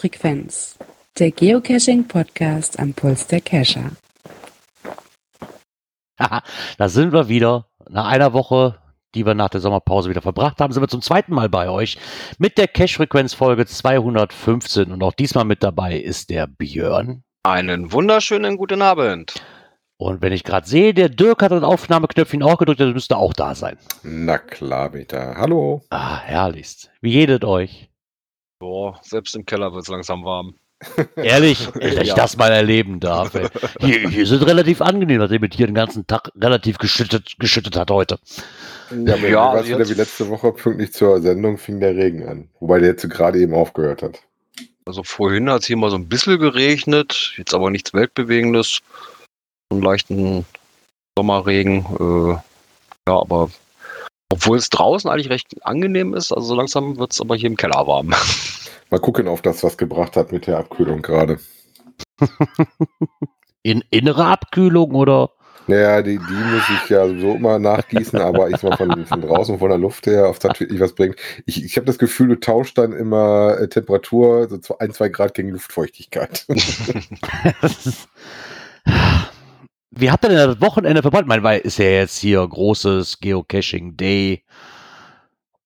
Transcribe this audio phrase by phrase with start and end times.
[0.00, 0.78] Cache-Frequenz,
[1.18, 3.90] der Geocaching-Podcast am Puls der Cacher.
[6.78, 7.66] da sind wir wieder.
[7.90, 8.78] Nach einer Woche,
[9.14, 11.98] die wir nach der Sommerpause wieder verbracht haben, sind wir zum zweiten Mal bei euch
[12.38, 14.90] mit der Cache-Frequenz-Folge 215.
[14.90, 17.22] Und auch diesmal mit dabei ist der Björn.
[17.42, 19.34] Einen wunderschönen guten Abend.
[19.98, 23.34] Und wenn ich gerade sehe, der Dirk hat das Aufnahmeknöpfchen auch gedrückt, der müsste auch
[23.34, 23.76] da sein.
[24.02, 25.34] Na klar, bitte.
[25.36, 25.82] Hallo.
[25.90, 26.90] Ah, herrlichst.
[27.02, 27.89] Wie jedet euch?
[28.60, 30.54] Boah, selbst im Keller wird es langsam warm.
[31.16, 32.14] Ehrlich, dass ich Ja.
[32.14, 33.34] das mal erleben darf.
[33.34, 33.48] Ey.
[33.80, 37.90] Hier, hier sind relativ angenehm, nachdem es hier den ganzen Tag relativ geschüttet, geschüttet hat
[37.90, 38.18] heute.
[38.90, 42.48] Ja, aber Ja, was wieder wie letzte Woche pünktlich zur Sendung fing der Regen an.
[42.60, 44.20] Wobei der jetzt gerade eben aufgehört hat.
[44.84, 48.80] Also vorhin hat es hier mal so ein bisschen geregnet, jetzt aber nichts Weltbewegendes.
[49.70, 50.44] Einen leichten
[51.16, 51.84] Sommerregen.
[51.98, 52.32] Äh,
[53.08, 53.50] ja, aber
[54.30, 57.56] obwohl es draußen eigentlich recht angenehm ist, also so langsam wird es aber hier im
[57.56, 58.14] Keller warm.
[58.90, 61.38] Mal gucken, ob das was gebracht hat mit der Abkühlung gerade.
[63.62, 65.30] In innere Abkühlung oder?
[65.66, 69.20] Naja, die, die muss ich ja so immer nachgießen, aber ich sag mal von, von
[69.20, 71.16] draußen, von der Luft her, ob das wirklich was bringt.
[71.44, 75.34] Ich, ich habe das Gefühl, du tauschst dann immer äh, Temperatur, so ein, zwei Grad
[75.34, 76.46] gegen Luftfeuchtigkeit.
[79.90, 81.22] Wie habt ihr denn das Wochenende verbracht?
[81.22, 84.44] Ich meine, weil ist ja jetzt hier großes Geocaching Day,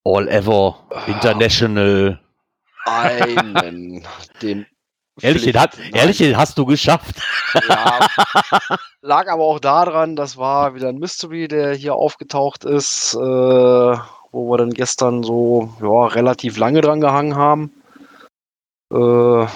[0.03, 2.20] All Ever, International.
[2.86, 4.06] Einen,
[4.42, 4.66] den.
[5.20, 7.22] Ehrlich, den, hat, ehrlich, den hast du geschafft.
[7.69, 8.00] Ja,
[9.03, 14.50] lag aber auch daran, das war wieder ein Mystery, der hier aufgetaucht ist, äh, wo
[14.50, 17.70] wir dann gestern so ja, relativ lange dran gehangen haben.
[18.92, 19.47] Äh,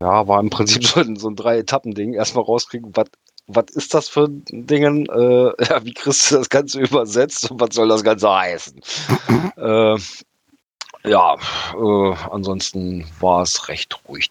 [0.00, 2.12] ja, war im Prinzip so ein, so ein Drei-Etappen-Ding.
[2.12, 3.06] Erstmal rauskriegen, was
[3.46, 5.06] was ist das für ein Dingen?
[5.06, 8.80] Äh, ja, wie kriegst du das Ganze übersetzt und was soll das Ganze heißen?
[9.56, 9.96] äh,
[11.06, 11.36] ja,
[11.74, 14.30] äh, ansonsten war es recht ruhig.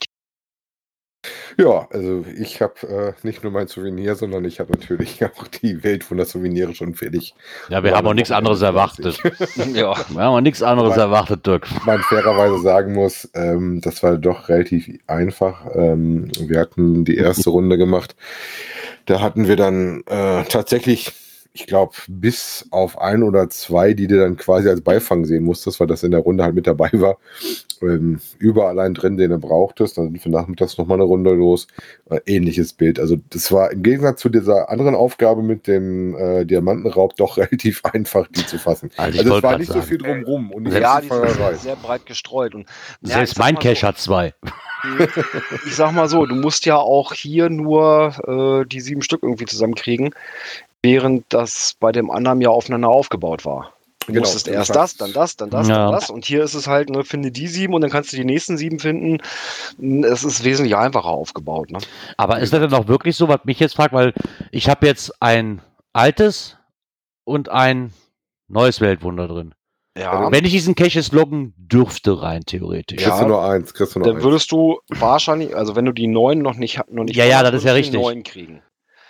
[1.58, 5.84] Ja, also ich habe äh, nicht nur mein Souvenir, sondern ich habe natürlich auch die
[5.84, 7.34] Weltwunder-Souvenirs schon fertig.
[7.70, 9.20] Ja, wir haben auch nichts anderes erwartet.
[9.74, 9.94] ja.
[9.94, 11.68] Wir haben auch nichts anderes Aber- erwartet, Dirk.
[11.86, 15.66] man fairerweise sagen muss, ähm, das war doch relativ einfach.
[15.76, 18.16] Ähm, wir hatten die erste Runde gemacht.
[19.06, 21.12] Da hatten wir dann äh, tatsächlich,
[21.56, 25.80] ich glaube, bis auf ein oder zwei, die du dann quasi als Beifang sehen musstest,
[25.80, 27.18] weil das in der Runde halt mit dabei war.
[27.82, 29.98] Ähm, überall einen drin, den du brauchtest.
[29.98, 31.68] Dann sind wir nachmittags nochmal eine Runde los.
[32.10, 32.98] Äh, ähnliches Bild.
[33.00, 37.84] Also das war im Gegensatz zu dieser anderen Aufgabe mit dem äh, Diamantenraub doch relativ
[37.86, 38.90] einfach, die zu fassen.
[38.96, 39.86] Also Also es war nicht so sagen.
[39.86, 42.56] viel drumrum und nicht Ja, so die viel sind sehr, sehr breit gestreut.
[42.56, 42.68] Und
[43.02, 44.34] ja, Selbst mein Cache so, hat zwei.
[45.66, 49.46] Ich sag mal so, du musst ja auch hier nur äh, die sieben Stück irgendwie
[49.46, 50.14] zusammenkriegen,
[50.82, 53.74] während das bei dem anderen ja aufeinander aufgebaut war.
[54.06, 55.86] Du Genau, musstest erst das, dann das, dann das, Ja.
[55.86, 56.10] dann das.
[56.10, 58.58] Und hier ist es halt, ne, finde die sieben und dann kannst du die nächsten
[58.58, 59.22] sieben finden.
[60.04, 61.72] Es ist wesentlich einfacher aufgebaut.
[61.72, 61.80] Ne?
[62.18, 64.14] Aber ist das denn auch wirklich so, was mich jetzt fragt, weil
[64.52, 65.62] ich habe jetzt ein
[65.94, 66.58] altes
[67.24, 67.94] und ein
[68.50, 69.56] neues Weltwunder drin.
[69.98, 72.98] Ja, Wenn ich diesen Cache jetzt loggen dürfte, rein theoretisch.
[72.98, 73.22] Kriegst Ja.
[73.24, 74.24] du nur eins, kriegst du nur dann eins.
[74.24, 77.52] würdest du wahrscheinlich, also wenn du die neun noch nicht, noch nicht Ja, ja, das
[77.54, 78.00] hast, ist ja richtig.
[78.02, 78.64] neun kriegen.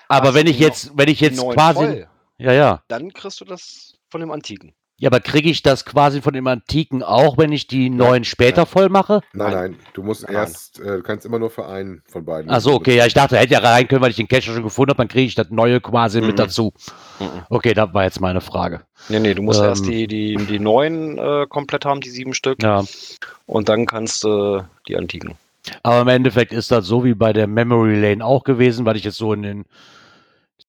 [0.10, 2.08] Aber Hast wenn ich jetzt, wenn ich jetzt quasi, voll,
[2.38, 4.74] ja, ja, dann kriegst du das von dem Antiken.
[5.03, 8.62] Ja, aber kriege ich das quasi von dem Antiken auch, wenn ich die neuen später
[8.62, 8.68] nein.
[8.68, 9.19] voll mache?
[9.34, 9.75] Nein, Nein.
[9.91, 10.34] du musst Nein.
[10.36, 12.50] erst, äh, du kannst immer nur für einen von beiden.
[12.50, 14.64] Ach so, okay, ja, ich dachte, hätte ja rein können, weil ich den Cache schon
[14.64, 16.36] gefunden habe, dann kriege ich das neue quasi mit Mhm.
[16.38, 16.74] dazu.
[17.19, 17.25] Mhm.
[17.50, 18.81] Okay, das war jetzt meine Frage.
[19.09, 19.66] Nee, nee, du musst Ähm.
[19.68, 22.64] erst die, die, die neuen äh, komplett haben, die sieben Stück.
[22.64, 22.84] Ja,
[23.46, 25.35] Und dann kannst du äh, die antiken.
[25.84, 29.03] aber im Endeffekt ist das so wie bei der Memory Lane auch gewesen, weil ich
[29.03, 29.66] jetzt so in den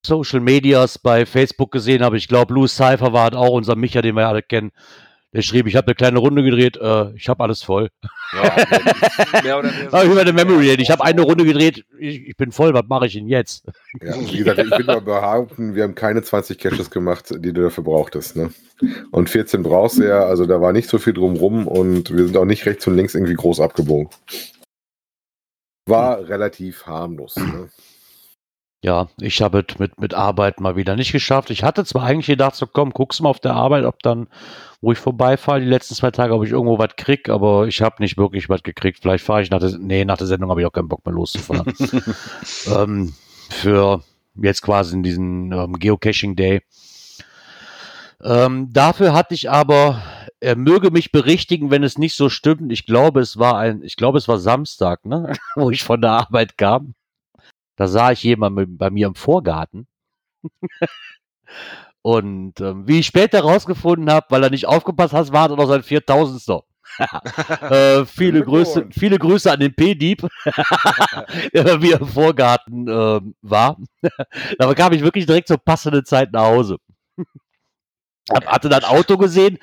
[0.05, 2.17] Social Medias bei Facebook gesehen habe.
[2.17, 4.73] Ich glaube, Louis Cypher war halt auch unser Micha, den wir ja alle kennen.
[5.35, 7.91] Der schrieb, ich habe eine kleine Runde gedreht, äh, ich habe alles voll.
[8.35, 8.55] Ja,
[9.43, 9.93] mehr oder weniger.
[9.93, 13.09] Aber über eine Memory ich habe eine Runde gedreht, ich, ich bin voll, was mache
[13.09, 13.67] ich denn jetzt?
[14.01, 17.63] Ja, wie gesagt, ich will mal behaupten, wir haben keine 20 Caches gemacht, die du
[17.63, 18.37] dafür brauchtest.
[18.37, 18.51] Ne?
[19.11, 22.37] Und 14 brauchst du ja, also da war nicht so viel drumrum und wir sind
[22.37, 24.11] auch nicht rechts und links irgendwie groß abgebogen.
[25.87, 27.35] War relativ harmlos.
[27.35, 27.71] Ne?
[28.85, 31.49] Ja, ich habe es mit, mit Arbeit mal wieder nicht geschafft.
[31.49, 34.27] Ich hatte zwar eigentlich gedacht, so komm, guck's mal auf der Arbeit, ob dann,
[34.83, 38.03] wo ich vorbeifahre, die letzten zwei Tage, ob ich irgendwo was krieg, aber ich habe
[38.03, 38.99] nicht wirklich was gekriegt.
[39.01, 41.15] Vielleicht fahre ich nach der, nee, nach der Sendung habe ich auch keinen Bock mehr
[41.15, 41.73] loszufahren.
[42.77, 43.15] ähm,
[43.49, 44.03] für
[44.35, 46.61] jetzt quasi in diesen ähm, Geocaching Day.
[48.23, 50.03] Ähm, dafür hatte ich aber,
[50.41, 52.71] er möge mich berichtigen, wenn es nicht so stimmt.
[52.71, 56.11] Ich glaube, es war ein, ich glaube, es war Samstag, ne, wo ich von der
[56.11, 56.95] Arbeit kam.
[57.77, 59.87] Da sah ich jemanden bei mir im Vorgarten.
[62.03, 65.67] Und ähm, wie ich später rausgefunden habe, weil er nicht aufgepasst hat, war er noch
[65.67, 66.65] sein 4000.
[67.71, 70.27] äh, viele, Grüße, viele Grüße an den P-Dieb,
[71.55, 73.79] der wie im Vorgarten äh, war.
[74.59, 76.77] da kam ich wirklich direkt zur passenden Zeit nach Hause.
[78.31, 79.59] Hab, hatte dann Auto gesehen.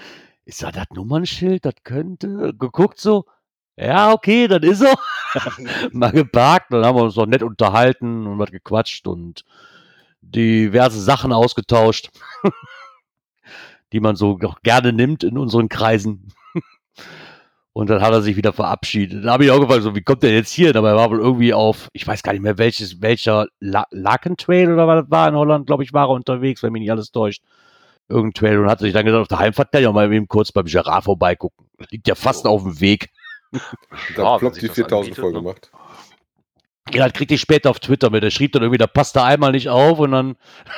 [0.45, 1.65] Ist da das Nummernschild?
[1.65, 2.53] Das könnte.
[2.57, 3.25] Geguckt so.
[3.77, 4.95] Ja, okay, dann ist er.
[5.91, 9.43] Mal geparkt, dann haben wir uns noch nett unterhalten und was gequatscht und
[10.21, 12.09] diverse Sachen ausgetauscht,
[13.91, 16.33] die man so gerne nimmt in unseren Kreisen.
[17.73, 19.23] Und dann hat er sich wieder verabschiedet.
[19.23, 20.73] Da habe ich auch gefragt, so, wie kommt der jetzt hier?
[20.73, 24.87] Dabei war wohl irgendwie auf, ich weiß gar nicht mehr, welches, welcher La Lakentrail oder
[24.87, 27.41] was war in Holland, glaube ich, war er unterwegs, wenn mich nicht alles täuscht.
[28.09, 30.27] Irgendein Trail und hat sich dann gesagt, auf der Heimfahrt kann ich auch mal eben
[30.27, 31.67] kurz beim Gerard vorbeigucken.
[31.91, 33.09] Liegt ja fast auf dem Weg.
[34.15, 35.39] Da Ja, ploppt die das 4000 anbietet, voll ne?
[35.39, 35.71] gemacht.
[36.93, 38.23] Ja, das kriegte ich später auf Twitter mit.
[38.23, 40.35] Der schrieb dann irgendwie, da passt er einmal nicht auf und dann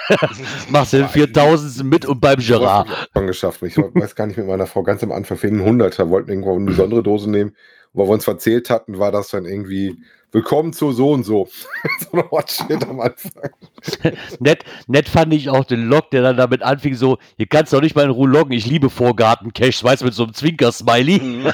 [0.70, 2.88] machst du den 4000 mit und beim Gerard.
[3.16, 3.64] ich geschafft.
[3.64, 6.56] Ich weiß gar nicht mit meiner Frau ganz am Anfang für einen Hunderter wollten irgendwo
[6.56, 7.56] eine besondere Dose nehmen.
[7.94, 9.98] Und weil wir uns verzählt hatten, war das dann irgendwie
[10.34, 11.48] Willkommen zu so und so.
[12.00, 13.52] so ein Hotshit am Anfang.
[14.40, 17.78] Nett, nett fand ich auch den Log, der dann damit anfing, so, hier kannst du
[17.78, 21.20] doch nicht mal in Ruhe loggen, ich liebe Vorgarten-Caches, weißt du, mit so einem Zwinker-Smiley.
[21.20, 21.44] Mhm.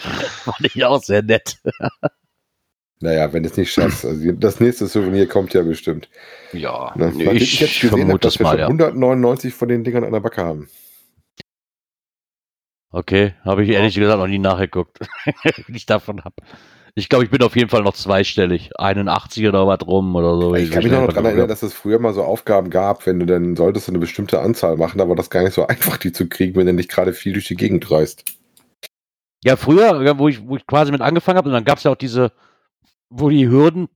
[0.00, 1.58] fand ich auch sehr nett.
[3.00, 4.06] Naja, wenn du es nicht schaffst.
[4.06, 6.08] Also das nächste Souvenir kommt ja bestimmt.
[6.54, 6.90] ja.
[6.96, 7.12] Ne?
[7.14, 8.86] Nee, Weil ich jetzt gesehen vermute dass es wir mal, schon ja.
[8.86, 10.70] 199 von den Dingern an der Backe haben.
[12.92, 14.98] Okay, habe ich ehrlich gesagt noch nie nachgeguckt,
[15.66, 16.36] wenn ich davon habe.
[16.94, 18.78] Ich glaube, ich bin auf jeden Fall noch zweistellig.
[18.78, 20.54] 81 oder was rum oder so.
[20.54, 23.24] Ich kann mich noch daran erinnern, dass es früher mal so Aufgaben gab, wenn du
[23.24, 26.28] dann solltest du eine bestimmte Anzahl machen, aber das gar nicht so einfach, die zu
[26.28, 28.24] kriegen, wenn du nicht gerade viel durch die Gegend reist.
[29.42, 31.90] Ja, früher, wo ich, wo ich quasi mit angefangen habe, und dann gab es ja
[31.90, 32.30] auch diese,
[33.08, 33.88] wo die Hürden,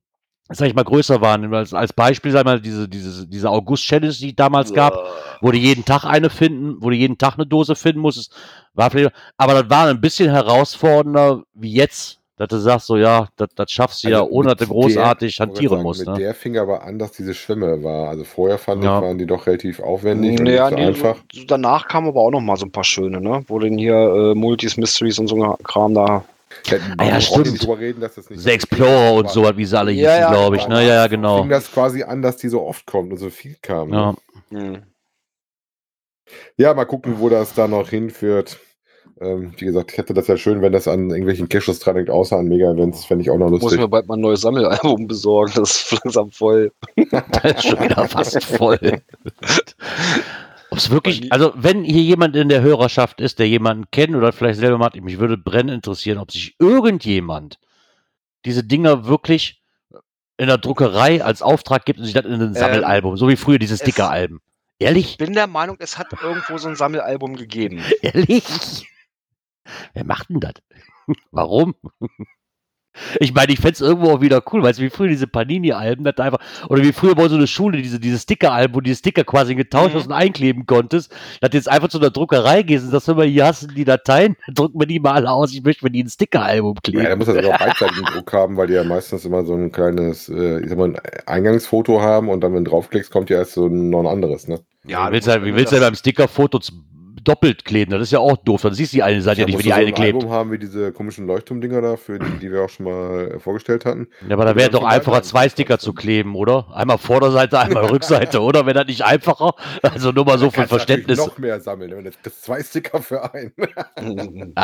[0.51, 1.53] sag ich mal, größer waren.
[1.55, 4.95] Als, als Beispiel, sag ich mal, diese, diese, diese August-Challenge, die es damals gab,
[5.41, 8.33] wo du jeden Tag eine finden, wo du jeden Tag eine Dose finden musstest,
[8.75, 13.29] war vielleicht, aber das war ein bisschen herausfordernder wie jetzt, dass du sagst, so, ja,
[13.37, 16.01] das, das schaffst du ja, Also ohne dass du großartig der- hantieren sagen, musst.
[16.01, 16.19] Mit Ne?
[16.19, 18.11] der fing aber an, dass diese Schwimme war.
[18.11, 18.99] Also vorher fand Ja.
[18.99, 21.17] ich, waren die doch relativ aufwendig und Ja, nicht so nee, einfach.
[21.49, 23.43] danach kamen aber auch noch mal so ein paar schöne, ne?
[23.49, 26.25] Wo denn hier äh, Multis, Mysteries und so ein Kram da.
[26.67, 27.62] Ja, Ah ja, stimmt.
[27.62, 30.31] drüber reden, dass das nicht The Explorer und so, wie sie alle Ja, hießen, ja,
[30.31, 30.62] glaube ich.
[30.64, 30.76] genau.
[30.76, 30.82] Ne?
[30.87, 31.41] Ja, ja, genau.
[31.43, 33.93] fing das quasi an, dass die so oft kommt und so viel kam.
[33.93, 34.14] Ja.
[34.50, 34.61] Ne?
[34.75, 34.82] Hm.
[36.56, 38.58] Ja, mal gucken, wo das da noch hinführt.
[39.20, 42.11] Ähm, wie gesagt, ich hätte das ja schön, wenn das an irgendwelchen Caches dran liegt,
[42.11, 43.81] außer an Mega-Events, fände ich auch noch Muss lustig.
[43.81, 45.52] mir bald mal ein neues Sammelalbum besorgen.
[45.55, 46.73] Das ist langsam voll.
[47.11, 48.79] Das ist schon wieder fast voll.
[50.76, 54.31] Ob es wirklich, also wenn hier jemand in der Hörerschaft ist, der jemanden kennt oder
[54.31, 57.58] vielleicht selber macht, mich würde brennend interessieren, ob sich irgendjemand
[58.44, 59.62] diese Dinger wirklich
[60.37, 63.58] in der Druckerei als Auftrag gibt und sich das in ein Sammelalbum, so wie früher
[63.58, 64.43] diese es- Stickeralben.
[64.78, 65.17] Ich Ehrlich?
[65.17, 67.82] bin der Meinung, es hat irgendwo so ein Sammelalbum gegeben.
[68.02, 68.87] Ehrlich?
[69.94, 70.52] Wer macht denn das?
[71.31, 71.75] Warum?
[73.21, 76.05] Ich meine, ich fände es irgendwo auch wieder cool, weißt du, wie früher diese Panini-Alben,
[76.05, 76.39] das einfach,
[76.69, 79.55] oder wie früher bei so einer Schule, diese, diese Sticker-Alben, wo du die Sticker quasi
[79.55, 79.99] getauscht Mhm.
[79.99, 83.15] hast und einkleben konntest, dass du jetzt einfach zu einer Druckerei gehst und sagst, hör
[83.15, 85.91] mal, hier hast du die Dateien, druck mir die mal alle aus, ich möchte mir
[85.91, 87.05] die in ein Sticker-Album Ja, kleben.
[87.05, 89.73] da muss er sogar auch beidseitigen Druck haben, weil die ja meistens immer so ein
[89.73, 93.38] kleines, äh, ich sag mal, ein Eingangsfoto haben und dann, wenn du draufklickst, kommt ja
[93.38, 94.61] erst so ein, noch ein anderes, ne?
[94.87, 96.75] Ja, wie willst du, ja- willst du ja beim Sticker-Foto z-
[97.26, 97.90] doppelt kleben?
[97.90, 99.68] Das ist ja auch doof, dann siehst du die eine Seite ja, nicht, wie die
[99.68, 100.14] so eine ein klebt.
[100.14, 103.40] Album haben wie diese komischen Leuchtturmdinger da, für die, die wir auch schon mal äh,
[103.40, 104.09] vorgestellt hatten.
[104.28, 105.49] Ja, aber da wäre doch einfacher, zwei.
[105.49, 106.66] Sticker zu kleben, oder?
[106.75, 108.66] Einmal Vorderseite, einmal Rückseite, oder?
[108.66, 109.54] Wäre das nicht einfacher?
[109.83, 111.18] Also nur mal so du natürlich Verständnis.
[111.18, 113.52] noch mehr sammeln, wenn du kriegst zwei Sticker für einen.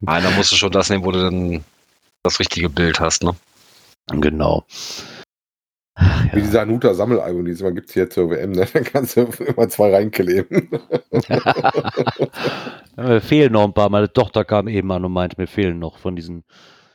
[0.00, 1.64] Nein, da musst du schon das nehmen, wo du dann
[2.22, 3.34] das richtige Bild hast, ne?
[4.12, 4.64] genau.
[6.32, 8.66] Wie dieser Hanuta Sammelalbum, die es immer gibt hier zur WM, ne?
[8.72, 10.68] Dann kannst du immer zwei reinkleben.
[11.28, 11.54] Ja,
[12.96, 13.90] mir fehlen noch ein paar.
[13.90, 16.44] Meine Tochter kam eben an und meinte, mir fehlen noch von diesen.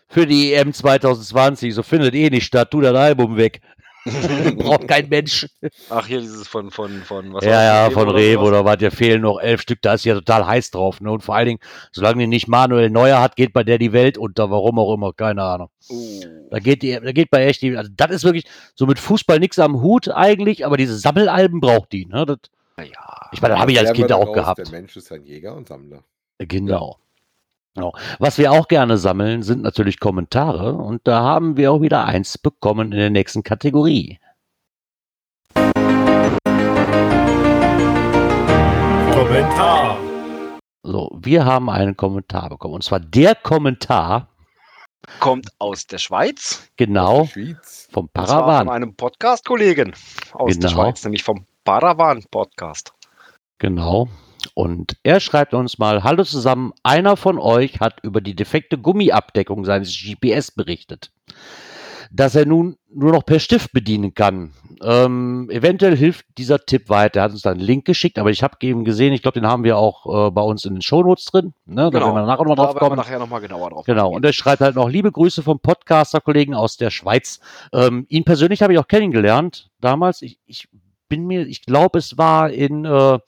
[0.07, 1.73] Für die EM 2020.
[1.73, 2.71] So findet eh nicht statt.
[2.71, 3.61] Tu das Album weg.
[4.57, 5.47] Braucht kein Mensch.
[5.89, 8.79] Ach, hier dieses von, von, von, was ja, ja, von Rewe oder was.
[8.79, 9.81] Ja, fehlen noch elf Stück.
[9.81, 11.01] Da ist ja total heiß drauf.
[11.01, 11.11] Ne?
[11.11, 11.59] Und vor allen Dingen,
[11.91, 14.51] solange die nicht Manuel Neuer hat, geht bei der die Welt unter.
[14.51, 15.11] Warum auch immer.
[15.13, 15.69] Keine Ahnung.
[15.89, 16.21] Uh.
[16.51, 17.75] Da geht, die, da geht bei echt die.
[17.75, 18.45] Also, das ist wirklich
[18.75, 20.65] so mit Fußball nichts am Hut eigentlich.
[20.65, 22.05] Aber diese Sammelalben braucht die.
[22.05, 22.27] Ne?
[22.27, 22.37] Das,
[22.77, 23.29] Ja.
[23.31, 24.59] ich meine, das habe ich als Kind auch gehabt.
[24.59, 26.03] Der Mensch ist ein Jäger und Sammler.
[26.37, 26.99] Genau.
[27.75, 27.93] Genau.
[28.19, 30.73] Was wir auch gerne sammeln, sind natürlich Kommentare.
[30.73, 34.19] Und da haben wir auch wieder eins bekommen in der nächsten Kategorie.
[39.13, 39.97] Kommentar.
[40.83, 42.75] So, wir haben einen Kommentar bekommen.
[42.75, 44.29] Und zwar der Kommentar,
[45.19, 46.67] Kommt aus der Schweiz.
[46.77, 47.87] genau, der Schweiz.
[47.91, 48.65] vom Paravan.
[48.65, 49.93] von einem Podcast-Kollegen
[50.33, 50.81] aus der Genau.
[50.83, 52.91] Schweiz, nämlich vom Paravan-Podcast.
[53.59, 54.07] Genau.
[54.53, 59.65] Und er schreibt uns mal, hallo zusammen, einer von euch hat über die defekte Gummiabdeckung
[59.65, 61.11] seines GPS berichtet.
[62.11, 64.53] Dass er nun nur noch per Stift bedienen kann.
[64.81, 67.19] Ähm, eventuell hilft dieser Tipp weiter.
[67.19, 69.47] Er hat uns da einen Link geschickt, aber ich habe eben gesehen, ich glaube, den
[69.47, 71.53] haben wir auch äh, bei uns in den Shownotes drin.
[71.65, 71.89] Ne?
[71.89, 72.95] Da werden wir nachher nochmal drauf kommen.
[72.95, 76.77] nachher nochmal genauer drauf Genau, und er schreibt halt noch liebe Grüße vom Podcaster-Kollegen aus
[76.77, 77.39] der Schweiz.
[77.73, 80.21] Ähm, ihn persönlich habe ich auch kennengelernt damals.
[80.21, 80.69] Ich, ich
[81.09, 83.19] bin mir, ich glaube, es war in äh,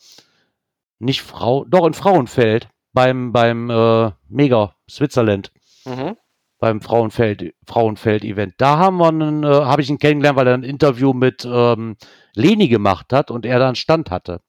[0.99, 5.51] nicht Frau, doch in Frauenfeld beim beim äh, Mega Switzerland
[5.85, 6.17] Mhm.
[6.59, 8.55] beim Frauenfeld Frauenfeld Event.
[8.57, 11.95] Da haben wir einen, äh, habe ich ihn kennengelernt, weil er ein Interview mit ähm,
[12.33, 14.41] Leni gemacht hat und er da einen Stand hatte.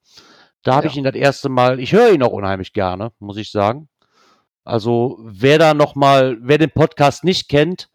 [0.65, 0.91] Da habe Ja.
[0.91, 3.89] ich ihn das erste Mal, ich höre ihn auch unheimlich gerne, muss ich sagen.
[4.65, 7.89] Also wer da noch mal, wer den Podcast nicht kennt,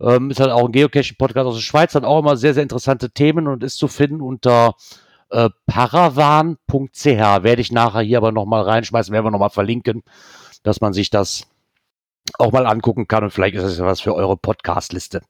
[0.00, 3.10] ähm, ist halt auch ein Geocaching-Podcast aus der Schweiz, hat auch immer sehr, sehr interessante
[3.10, 4.74] Themen und ist zu finden unter
[5.30, 7.04] äh, paravan.ch.
[7.04, 10.02] Werde ich nachher hier aber noch mal reinschmeißen, werden wir noch mal verlinken,
[10.62, 11.46] dass man sich das
[12.38, 15.22] auch mal angucken kann und vielleicht ist das ja was für eure Podcast-Liste.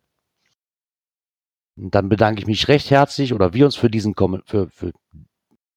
[1.77, 4.93] Und dann bedanke ich mich recht herzlich oder wir uns für diesen für, für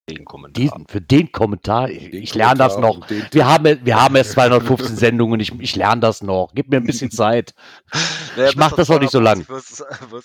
[0.10, 0.62] Den Kommentar.
[0.64, 1.90] diesen, für den Kommentar.
[1.90, 3.02] Ich, Den ich lerne das Kommentar noch.
[3.02, 5.40] und den Wir haben, wir haben erst 215 Sendungen.
[5.40, 6.52] Ich, ich lerne das noch.
[6.54, 7.54] Gib mir ein bisschen Zeit.
[8.36, 9.48] Naja, ich mach bis das auch nicht so lang.
[9.48, 9.84] Wirst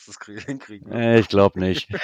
[0.09, 0.91] es kriegen- hinkriegen.
[0.93, 1.89] Äh, ich glaube nicht.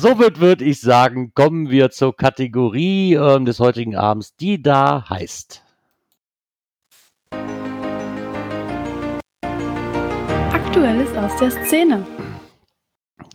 [0.00, 5.62] Somit würde ich sagen, kommen wir zur Kategorie ähm, des heutigen Abends, die da heißt.
[10.52, 12.06] Aktuelles aus der Szene.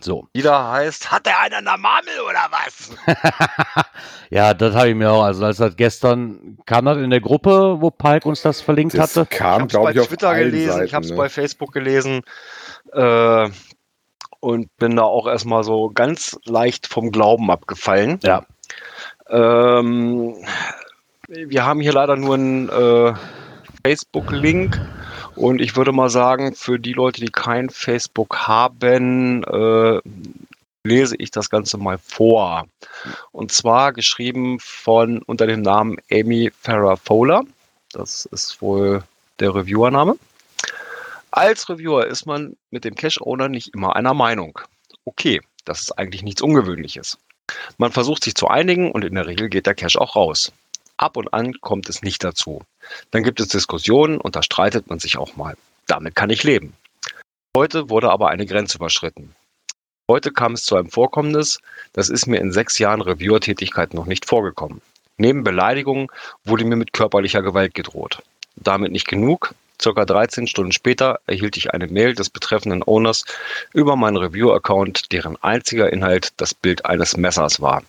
[0.00, 0.28] So.
[0.32, 2.90] Wieder heißt, hat der einer eine Marmel oder was?
[4.30, 5.22] ja, das habe ich mir auch.
[5.22, 9.16] Also, als das gestern kam das in der Gruppe, wo Palk uns das verlinkt Das
[9.16, 9.28] hatte.
[9.30, 11.10] Ich kam, habe es glaube bei ich, auf Twitter allen gelesen, Seiten, ich habe es
[11.10, 11.16] ne?
[11.16, 12.22] bei Facebook gelesen
[12.92, 13.50] äh,
[14.40, 18.20] und bin da auch erstmal so ganz leicht vom Glauben abgefallen.
[18.22, 18.44] Ja.
[19.28, 20.34] Ähm,
[21.28, 23.14] wir haben hier leider nur einen äh,
[23.84, 24.80] Facebook-Link
[25.38, 30.00] und ich würde mal sagen, für die Leute, die kein Facebook haben, äh,
[30.84, 32.66] lese ich das Ganze mal vor.
[33.30, 37.44] Und zwar geschrieben von unter dem Namen Amy Farrah Fowler.
[37.92, 39.04] Das ist wohl
[39.38, 40.16] der Reviewername.
[41.30, 44.58] Als Reviewer ist man mit dem Cache-Owner nicht immer einer Meinung.
[45.04, 47.18] Okay, das ist eigentlich nichts Ungewöhnliches.
[47.76, 50.52] Man versucht sich zu einigen und in der Regel geht der Cache auch raus.
[50.96, 52.62] Ab und an kommt es nicht dazu.
[53.10, 55.56] Dann gibt es Diskussionen und da streitet man sich auch mal.
[55.86, 56.74] Damit kann ich leben.
[57.56, 59.34] Heute wurde aber eine Grenze überschritten.
[60.10, 61.60] Heute kam es zu einem Vorkommnis,
[61.92, 64.80] das ist mir in sechs Jahren Reviewer-Tätigkeit noch nicht vorgekommen.
[65.18, 66.08] Neben Beleidigungen
[66.44, 68.22] wurde mir mit körperlicher Gewalt gedroht.
[68.56, 69.54] Damit nicht genug.
[69.80, 73.24] Circa 13 Stunden später erhielt ich eine Mail des betreffenden Owners
[73.74, 77.82] über meinen Review-Account, deren einziger Inhalt das Bild eines Messers war.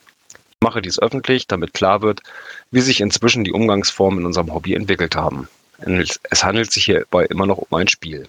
[0.62, 2.22] Ich mache dies öffentlich, damit klar wird,
[2.70, 5.48] wie sich inzwischen die Umgangsformen in unserem Hobby entwickelt haben.
[5.78, 8.28] Es handelt sich hierbei immer noch um ein Spiel.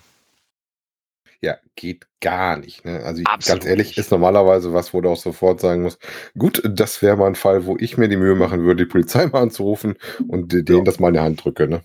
[1.41, 2.85] Ja, geht gar nicht.
[2.85, 3.03] Ne?
[3.03, 5.99] Also ich, ganz ehrlich, ist normalerweise was, wo du auch sofort sagen musst,
[6.39, 9.27] gut, das wäre mal ein Fall, wo ich mir die Mühe machen würde, die Polizei
[9.27, 9.97] mal anzurufen
[10.29, 10.85] und denen Ja.
[10.85, 11.67] das mal in die Hand drücke.
[11.67, 11.81] Ne?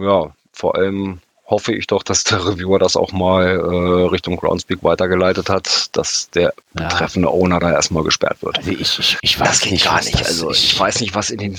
[0.00, 1.18] Ja, vor allem
[1.50, 6.30] hoffe ich doch, dass der Reviewer das auch mal äh, Richtung Groundspeak weitergeleitet hat, dass
[6.30, 6.88] der Ja.
[6.88, 8.58] betreffende Owner da erstmal gesperrt wird.
[8.58, 10.14] Also ich, ich, ich weiß Das geht nicht, gar nicht.
[10.14, 11.58] Das, Also ich weiß nicht, was in den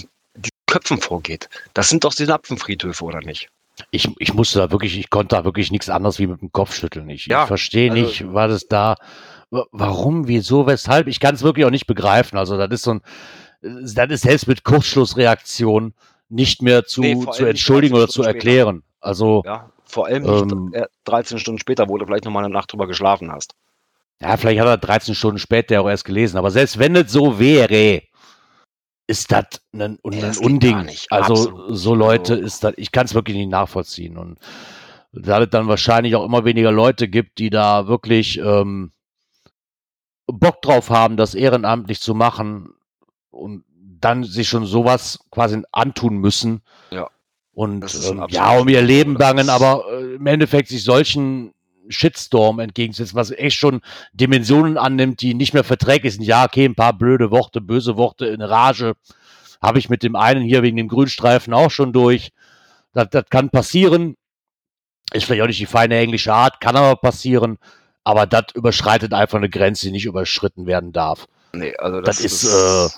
[0.65, 1.49] Köpfen vorgeht.
[1.73, 3.49] Das sind doch Synapsenfriedhöfe, oder nicht?
[3.89, 6.73] ich, ich musste da wirklich, ich konnte da wirklich nichts anderes wie mit dem Kopf
[6.75, 7.09] schütteln.
[7.09, 8.95] Ich, Ja, ich verstehe also- nicht, was es da,
[9.49, 11.07] wa- warum, wieso, weshalb.
[11.07, 12.37] Ich kann es wirklich auch nicht begreifen.
[12.37, 13.01] Also das ist so ein,
[13.61, 15.93] das ist selbst mit Kurzschlussreaktion
[16.29, 18.35] nicht mehr zu, Nee, zu entschuldigen 13 oder zu Stunden später.
[18.49, 18.83] erklären.
[18.99, 22.43] Also Ja, vor allem nicht Ähm, äh, 13 Stunden später, wo du vielleicht noch mal
[22.43, 23.55] eine Nacht drüber geschlafen hast.
[24.21, 27.39] Ja, vielleicht hat er 13 Stunden später auch erst gelesen, aber selbst wenn es so
[27.39, 28.03] wäre,
[29.07, 30.89] ist das ein, Nee, das Unding.
[31.09, 31.77] Also Absolut.
[31.77, 34.17] so Leute ist das, ich kann es wirklich nicht nachvollziehen.
[34.17, 34.39] Und
[35.11, 38.93] da es dann wahrscheinlich auch immer weniger Leute gibt, die da wirklich ähm,
[40.27, 42.73] Bock drauf haben, das ehrenamtlich zu machen
[43.31, 46.61] und dann sich schon sowas quasi antun müssen.
[46.91, 47.09] Ja.
[47.53, 48.81] Und ist ähm, ja, um ihr.
[48.81, 51.53] Leben bangen, ist- aber äh, im Endeffekt sich solchen
[51.89, 53.81] Shitstorm entgegensetzen, was echt schon
[54.13, 56.23] Dimensionen annimmt, die nicht mehr verträglich sind.
[56.23, 58.93] Ja, okay, ein paar blöde Worte, böse Worte in Rage
[59.61, 62.31] habe ich mit dem einen hier wegen dem Grünstreifen auch schon durch.
[62.93, 64.15] Das, das kann passieren.
[65.13, 67.57] Ist vielleicht auch nicht die feine englische Art, kann aber passieren.
[68.03, 71.27] Aber das überschreitet einfach eine Grenze, die nicht überschritten werden darf.
[71.53, 72.89] Nee, also das, Das ist, äh,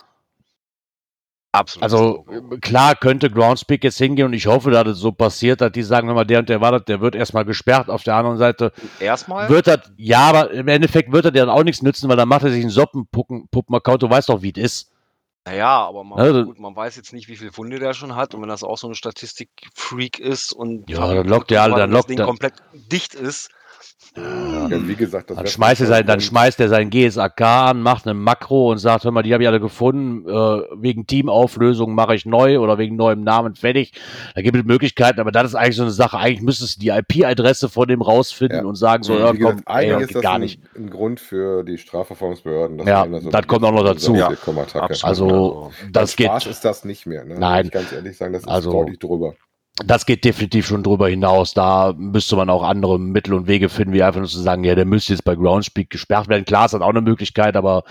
[1.53, 1.83] absolut.
[1.83, 2.25] Also
[2.59, 6.07] klar könnte Groundspeak jetzt hingehen und ich hoffe, dass es so passiert, dass die sagen,
[6.09, 7.89] wenn mal der und der war das, der wird erstmal gesperrt.
[7.89, 11.49] Auf der anderen Seite erstmal wird das, ja, aber im Endeffekt wird er dir dann
[11.55, 14.03] auch nichts nützen, weil dann macht er sich einen Soppen-Puppen-Account.
[14.03, 14.89] Du weißt doch, wie es ist.
[15.45, 18.33] Naja, aber man, Also- gut, man weiß jetzt nicht, wie viele Funde der schon hat.
[18.33, 21.91] Und wenn das auch so ein Statistik-Freak ist und Ja, dann lockt der alle, dann
[21.91, 23.49] das lockt Ding der- komplett dicht ist,
[24.15, 28.05] Ja, wie gesagt, das Dann schmeißt, er sein, dann schmeißt er sein GSAK an, macht
[28.05, 32.13] eine Makro und sagt, hör mal, die habe ich alle gefunden, äh, wegen Teamauflösung mache
[32.13, 33.93] ich neu oder wegen neuem Namen fertig.
[34.35, 36.89] Da gibt es Möglichkeiten, aber das ist eigentlich so eine Sache, eigentlich müsstest du die
[36.89, 38.65] IP-Adresse von dem rausfinden Ja.
[38.65, 40.61] und sagen, so, ja, gesagt, komm, ey, eigentlich das ist geht das gar ein, nicht.
[40.75, 42.77] ein Grund für die Strafverfolgungsbehörden.
[42.77, 44.13] dass Ja, man so das kommt auch noch dazu.
[44.13, 45.03] Ja, absolut.
[45.03, 47.25] Also, das Spaß geht, ist das nicht mehr.
[47.25, 47.35] Ne?
[47.39, 47.67] Nein.
[47.69, 49.33] Ganz ehrlich sagen, das ist Also- deutlich drüber.
[49.77, 51.53] Das geht definitiv schon drüber hinaus.
[51.55, 54.75] Da müsste man auch andere Mittel und Wege finden, wie einfach nur zu sagen, ja,
[54.75, 56.45] der müsste jetzt bei Groundspeak gesperrt werden.
[56.45, 57.83] Klar, ist das auch eine Möglichkeit, aber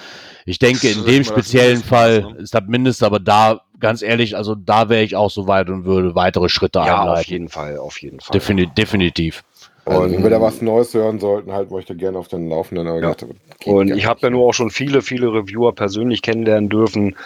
[0.47, 2.37] ich denke, in dem speziellen Fall ne?
[2.39, 5.85] ist das Mindeste, aber da, ganz ehrlich, also da wäre ich auch so weit und
[5.85, 7.31] würde weitere Schritte ja, auf einleiten.
[7.33, 8.33] jeden Fall, auf jeden Fall.
[8.33, 9.43] Defini definitiv.
[9.85, 12.29] Also, Und- wenn wir da was Neues hören sollten, halten wir euch da gerne auf
[12.29, 12.87] den Laufenden.
[12.87, 13.11] Aber Ja.
[13.11, 13.17] ich
[13.59, 17.17] geht Und ich habe ja nur auch schon viele, viele Reviewer persönlich kennenlernen dürfen.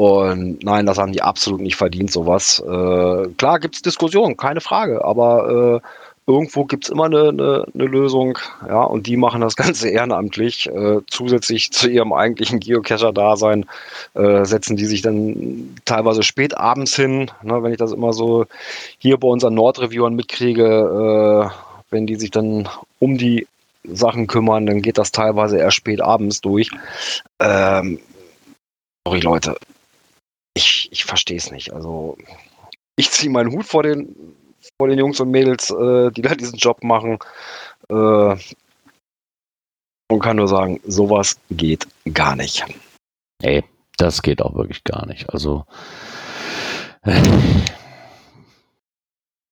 [0.00, 2.58] Und nein, das haben die absolut nicht verdient, sowas.
[2.66, 5.86] Äh, klar gibt es Diskussionen, keine Frage, aber äh,
[6.26, 10.70] irgendwo gibt es immer eine, eine, eine Lösung, ja, und die machen das Ganze ehrenamtlich.
[10.70, 13.66] Äh, zusätzlich zu ihrem eigentlichen Geocacher-Dasein
[14.14, 18.46] äh, setzen die sich dann teilweise spät abends hin, ne, wenn ich das immer so
[18.96, 21.54] hier bei unseren Nordreviewern mitkriege, äh,
[21.90, 23.46] wenn die sich dann um die
[23.84, 26.70] Sachen kümmern, dann geht das teilweise erst spät abends durch.
[27.38, 27.98] Ähm,
[29.04, 29.56] sorry, Leute.
[30.60, 31.72] Ich, ich verstehe es nicht.
[31.72, 32.18] Also,
[32.96, 34.14] ich ziehe meinen Hut vor den,
[34.78, 37.18] vor den Jungs und Mädels, äh, die da diesen Job machen.
[37.88, 38.36] Äh,
[40.10, 42.64] und kann nur sagen, sowas geht gar nicht.
[43.42, 43.64] Nee,
[43.96, 45.30] das geht auch wirklich gar nicht.
[45.30, 45.64] Also,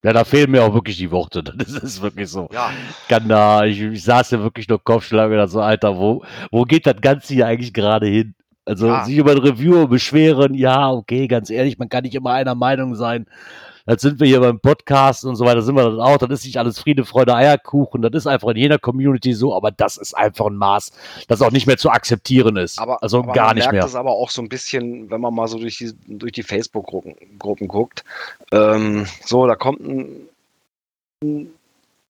[0.04, 1.42] ja, da fehlen mir auch wirklich die Worte.
[1.56, 2.50] Das ist wirklich so.
[2.52, 2.70] Ja,
[3.08, 6.86] kann da, ich, ich saß ja wirklich nur Kopfschlag und so, Alter, wo, wo geht
[6.86, 8.34] das Ganze hier eigentlich gerade hin?
[8.69, 9.04] Also Ja.
[9.04, 12.95] sich über ein Reviewer beschweren, ja, okay, ganz ehrlich, man kann nicht immer einer Meinung
[12.95, 13.26] sein.
[13.87, 16.45] Jetzt sind wir hier beim Podcast und so weiter, sind wir dann auch, das ist
[16.45, 20.13] nicht alles Friede, Freude, Eierkuchen, das ist einfach in jeder Community so, aber das ist
[20.15, 20.93] einfach ein Maß,
[21.26, 22.78] das auch nicht mehr zu akzeptieren ist.
[22.78, 23.85] aber, also aber gar man nicht merkt mehr.
[23.87, 27.15] es aber auch so ein bisschen, wenn man mal so durch die, durch die Facebook-Gruppen
[27.39, 28.04] Gruppen guckt.
[28.52, 30.28] Ähm, so, da kommt ein,
[31.25, 31.50] ein,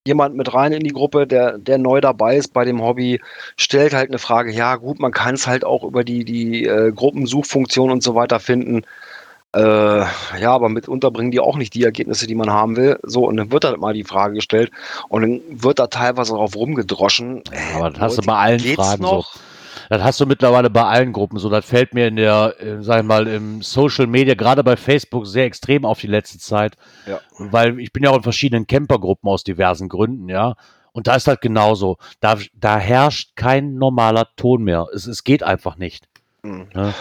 [0.09, 3.21] jemand mit rein in die Gruppe, der, der neu dabei ist bei dem Hobby,
[3.57, 4.51] stellt halt eine Frage.
[4.51, 8.41] Ja, gut, man kann es halt auch über die, die äh, Gruppensuchfunktion und so weiter
[8.41, 8.83] finden.
[9.55, 12.99] Äh, ja, aber mitunter bringen die auch nicht die Ergebnisse, die man haben will.
[13.03, 14.71] So, und dann wird halt mal die Frage gestellt
[15.09, 17.43] und dann wird da teilweise drauf rumgedroschen.
[17.51, 19.25] Äh, Aber das hast du bei allen Fragen so.
[19.89, 21.49] Das hast du mittlerweile bei allen Gruppen so.
[21.49, 25.27] Das fällt mir in der, äh, sag ich mal, im Social Media, gerade bei Facebook,
[25.27, 26.77] sehr extrem auf die letzte Zeit.
[27.07, 27.21] Ja.
[27.39, 30.55] Weil ich bin ja auch in verschiedenen Campergruppen aus diversen Gründen, ja.
[30.93, 31.99] Und da ist das genauso.
[32.21, 34.87] Da, da herrscht kein normaler Ton mehr.
[34.93, 36.09] Es, es geht einfach nicht.
[36.43, 36.69] Hm.
[36.75, 36.95] Ne?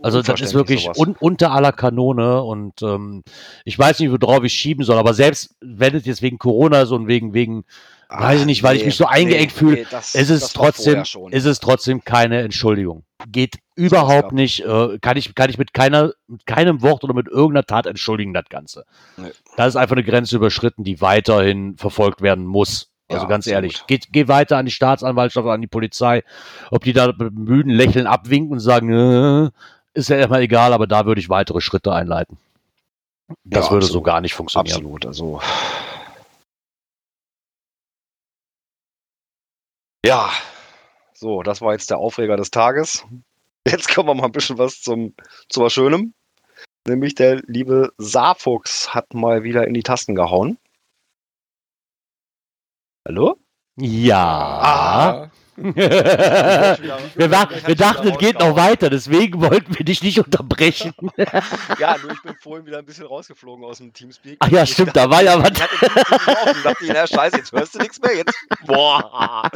[0.00, 3.24] Also das ist wirklich un, unter aller Kanone und ähm,
[3.64, 6.92] ich weiß nicht, worauf ich schieben soll, aber selbst wenn es jetzt wegen Corona ist
[6.92, 7.64] und wegen, wegen,
[8.08, 11.44] weiß ich nicht, weil ich mich so eingeengt fühle, das, es ist das trotzdem, ist
[11.44, 13.04] es trotzdem keine Entschuldigung.
[13.28, 17.28] Geht überhaupt nicht, äh, kann ich, kann ich mit keiner, mit keinem Wort oder mit
[17.28, 18.84] irgendeiner Tat entschuldigen, das Ganze.
[19.16, 19.30] Nee.
[19.56, 22.90] Da ist einfach eine Grenze überschritten, die weiterhin verfolgt werden muss.
[23.10, 26.22] Also Ja, ganz ehrlich, geht, geh weiter an die Staatsanwaltschaft, an die Polizei.
[26.70, 29.50] Ob die da mit müden Lächeln abwinken und sagen, äh,
[29.94, 32.36] ist ja erstmal egal, aber da würde ich weitere Schritte einleiten.
[33.44, 34.04] Das Ja, würde so absolut.
[34.04, 34.76] gar nicht funktionieren.
[34.76, 35.40] Absolut, also.
[40.08, 40.30] Ja,
[41.12, 43.04] so, das war jetzt der Aufreger des Tages.
[43.66, 45.14] Jetzt kommen wir mal ein bisschen was zum,
[45.50, 46.14] zu was Schönem.
[46.86, 50.56] Nämlich der liebe Saarfuchs hat mal wieder in die Tasten gehauen.
[53.06, 53.36] Hallo?
[53.76, 54.16] Ja.
[54.16, 55.30] Ah.
[55.60, 60.92] Wir, war, wir dachten, es geht noch weiter, deswegen wollten wir dich nicht unterbrechen.
[61.78, 64.38] Ja, nur ich bin vorhin wieder ein bisschen rausgeflogen aus dem Teamspeak.
[64.40, 65.50] Ach ja, Ich stimmt, dachte, da war ja was.
[65.50, 68.16] Ich hatte offen und dachte, na scheiße, jetzt hörst du nichts mehr.
[68.16, 68.34] Jetzt.
[68.66, 69.50] Boah.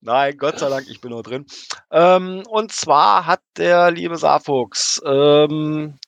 [0.00, 1.46] Nein, Gott sei Dank, ich bin noch drin.
[1.90, 5.98] Ähm, und zwar hat der liebe Saarfuchs ähm,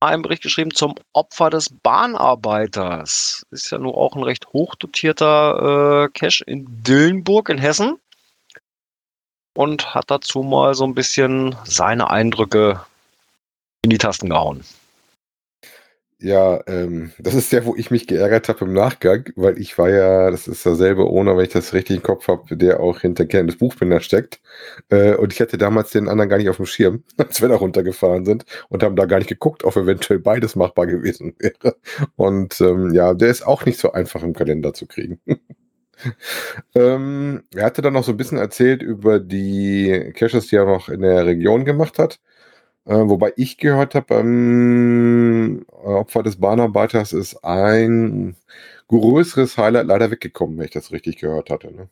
[0.00, 3.46] einen Bericht geschrieben zum Opfer des Bahnarbeiters.
[3.50, 7.98] Ist ja nur auch ein recht hochdotierter äh, Cache in Dillenburg in Hessen.
[9.54, 12.80] Und hat dazu mal so ein bisschen seine Eindrücke
[13.82, 14.64] in die Tasten gehauen.
[16.22, 19.90] Ja, ähm, das ist der, wo ich mich geärgert habe im Nachgang, weil ich war
[19.90, 23.26] ja, das ist derselbe Owner, wenn ich das richtig im Kopf habe, der auch hinter
[23.26, 24.40] Kern des Buchbinder steckt.
[24.88, 27.56] Äh, und ich hatte damals den anderen gar nicht auf dem Schirm, als wir da
[27.56, 31.76] runtergefahren sind und haben da gar nicht geguckt, ob eventuell beides machbar gewesen wäre.
[32.14, 35.20] Und ähm, ja, der ist auch nicht so einfach im Kalender zu kriegen.
[36.74, 40.88] ähm, er hatte dann noch so ein bisschen erzählt über die Caches, die er noch
[40.88, 42.20] in der Region gemacht hat.
[42.86, 48.36] Äh, wobei ich gehört habe, beim äh, Opfer des Bahnarbeiters ist ein
[48.88, 51.72] größeres Highlight leider weggekommen, wenn ich das richtig gehört hatte.
[51.74, 51.88] Ne?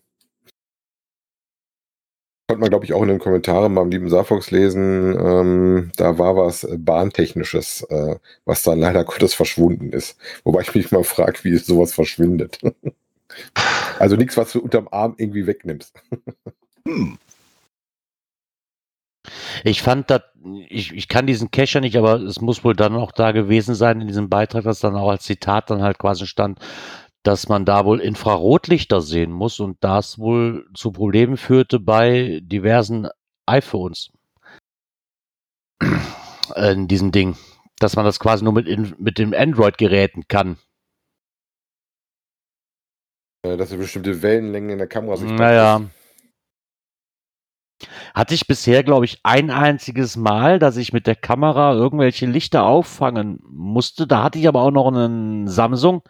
[2.49, 5.15] Konnte man, glaube ich, auch in den Kommentaren beim lieben Safox lesen.
[5.19, 10.19] Ähm, da war was Bahntechnisches, äh, was dann leider Gottes verschwunden ist.
[10.45, 12.59] Wobei ich mich mal frage, wie sowas verschwindet.
[13.99, 16.03] also nichts, was du unterm Arm irgendwie wegnimmst.
[16.87, 17.19] Hm.
[19.65, 20.23] Ich fand das,
[20.69, 24.01] ich, ich kann diesen Cacher nicht, aber es muss wohl dann auch da gewesen sein
[24.01, 26.59] in diesem Beitrag, dass dann auch als Zitat dann halt quasi stand,
[27.23, 33.09] dass man da wohl Infrarotlichter sehen muss und das wohl zu Problemen führte bei diversen
[33.47, 34.11] iPhones
[36.57, 37.37] in diesem Ding,
[37.79, 40.57] dass man das quasi nur mit, in, mit den Android-Geräten kann.
[43.43, 45.83] Äh, dass er bestimmte Wellenlängen in der Kamera sich Naja.
[48.15, 52.65] Hatte ich bisher, glaube ich, ein einziges Mal, dass ich mit der Kamera irgendwelche Lichter
[52.65, 54.07] auffangen musste.
[54.07, 56.03] Da hatte ich aber auch noch einen Samsung.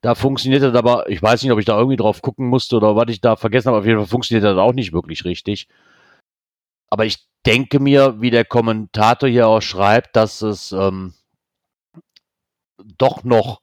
[0.00, 2.96] Da funktioniert das aber, ich weiß nicht, ob ich da irgendwie drauf gucken musste oder
[2.96, 3.78] was ich da vergessen habe.
[3.78, 5.68] Auf jeden Fall funktioniert das auch nicht wirklich richtig.
[6.90, 11.14] Aber ich denke mir, wie der Kommentator hier auch schreibt, dass es ähm,
[12.98, 13.62] doch noch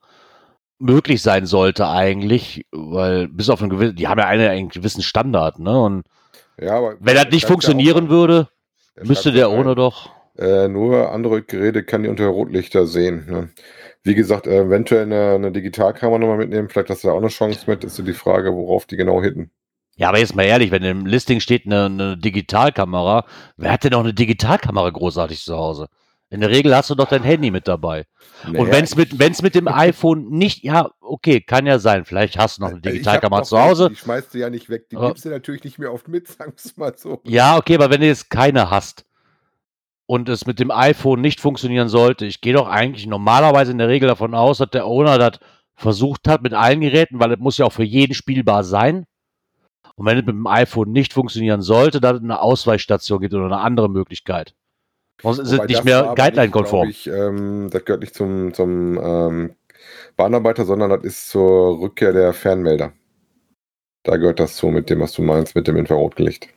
[0.83, 5.01] möglich sein sollte eigentlich, weil bis auf einen gewissen, die haben ja eine, einen gewissen
[5.01, 5.79] Standard, ne?
[5.81, 6.03] Und
[6.59, 8.49] Ja, aber wenn das nicht funktionieren würde,
[8.95, 10.11] Er müsste der ohne doch.
[10.37, 13.25] Äh, nur Android-Geräte kann die unter Rotlichter sehen.
[13.29, 13.49] Ne?
[14.03, 16.69] Wie gesagt, äh, eventuell eine, eine Digitalkamera nochmal mitnehmen.
[16.69, 17.83] Vielleicht hast du da auch eine Chance mit.
[17.83, 19.51] Ist so die Frage, worauf die genau hitten.
[19.95, 23.25] Ja, aber jetzt mal ehrlich, wenn im Listing steht eine, eine Digitalkamera,
[23.57, 25.87] wer hat denn noch eine Digitalkamera großartig zu Hause?
[26.33, 28.05] In der Regel hast du doch dein Handy mit dabei.
[28.47, 32.05] Und Naja, wenn es mit, wenn's mit dem iPhone nicht, ja, okay, kann ja sein.
[32.05, 33.89] Vielleicht hast du noch eine Also Digitalkamera zu Hause.
[33.89, 34.89] Die schmeißt du ja nicht weg.
[34.89, 37.21] Die Aber- gibst du natürlich nicht mehr oft mit, sagen wir es mal so.
[37.25, 39.05] Ja, okay, aber wenn du jetzt keine hast
[40.07, 43.87] und es mit dem iPhone nicht funktionieren sollte, ich gehe doch eigentlich normalerweise in der
[43.87, 45.39] Regel davon aus, dass der Owner das
[45.75, 49.05] versucht hat mit allen Geräten, weil es muss ja auch für jeden spielbar sein.
[49.95, 53.59] Und wenn es mit dem iPhone nicht funktionieren sollte, dann eine Ausweichstation gibt oder eine
[53.59, 54.55] andere Möglichkeit.
[55.21, 56.93] Sonst ist es Wobei nicht das mehr Guideline-konform.
[57.05, 59.55] ähm, das gehört nicht zum, zum ähm,
[60.17, 62.93] Bahnarbeiter, sondern das ist zur Rückkehr der Fernmelder.
[64.03, 66.49] Da gehört das zu, mit dem, was du meinst, mit dem Infrarotlicht.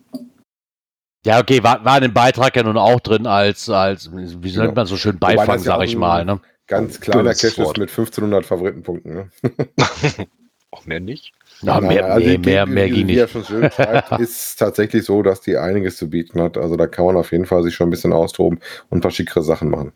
[1.25, 4.65] Ja, okay, war, war in dem Beitrag ja nun auch drin als, als wie Genau.
[4.65, 6.25] nennt man so schön, Beifang, ja sag ich mal.
[6.25, 6.41] Ne?
[6.67, 9.15] Ganz kleiner Cache ist mit 1500 Favoritenpunkten.
[9.15, 9.31] Ne?
[10.71, 11.33] Auch mehr nicht.
[11.63, 13.17] Ja, Nein, mehr, also mehr, die- mehr, mehr ging Wie nicht.
[13.19, 16.59] er schon schön schreibt, ist tatsächlich so, dass die einiges zu bieten hat.
[16.59, 19.11] Also da kann man auf jeden Fall sich schon ein bisschen austoben und ein paar
[19.11, 19.93] schickere Sachen machen.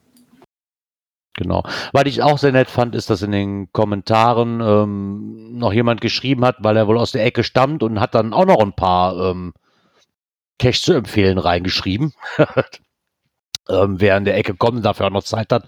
[1.36, 1.62] Genau.
[1.92, 6.44] Was ich auch sehr nett fand, ist, dass in den Kommentaren ähm, noch jemand geschrieben
[6.44, 9.30] hat, weil er wohl aus der Ecke stammt und hat dann auch noch ein paar
[9.30, 9.52] ähm,
[10.58, 12.12] Cash zu empfehlen reingeschrieben.
[13.68, 15.64] ähm, wer in der Ecke kommt dafür auch noch Zeit hat,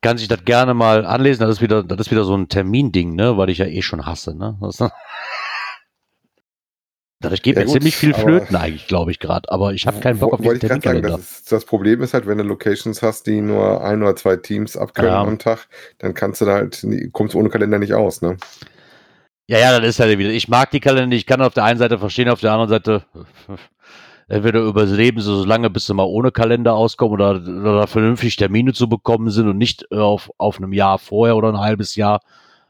[0.00, 1.40] kann sich das gerne mal anlesen.
[1.40, 4.06] Das ist wieder, das ist wieder so ein Terminding, ne, weil ich ja eh schon
[4.06, 4.56] hasse, ne.
[4.60, 4.78] Das,
[7.20, 9.50] Dadurch geht Ja mir ziemlich viel flöten eigentlich, glaube ich gerade.
[9.50, 11.16] Aber ich habe keinen Bock auf diesen ich gerade sagen, Terminkalender.
[11.18, 14.36] das, ist, das Problem ist halt, wenn du Locations hast, die nur ein oder zwei
[14.36, 15.22] Teams abkönnen Ja.
[15.22, 15.66] am Tag,
[15.98, 18.36] dann kannst du da halt, kommst du ohne Kalender nicht aus, ne?
[19.48, 20.30] Ja, ja, das ist halt wieder.
[20.30, 23.04] Ich mag die Kalender, ich kann auf der einen Seite verstehen, auf der anderen Seite
[24.28, 28.72] entweder überleben sie so lange, bis sie mal ohne Kalender auskommen oder, oder vernünftig Termine
[28.72, 32.20] zu bekommen sind und nicht äh, auf, auf einem Jahr vorher oder ein halbes Jahr,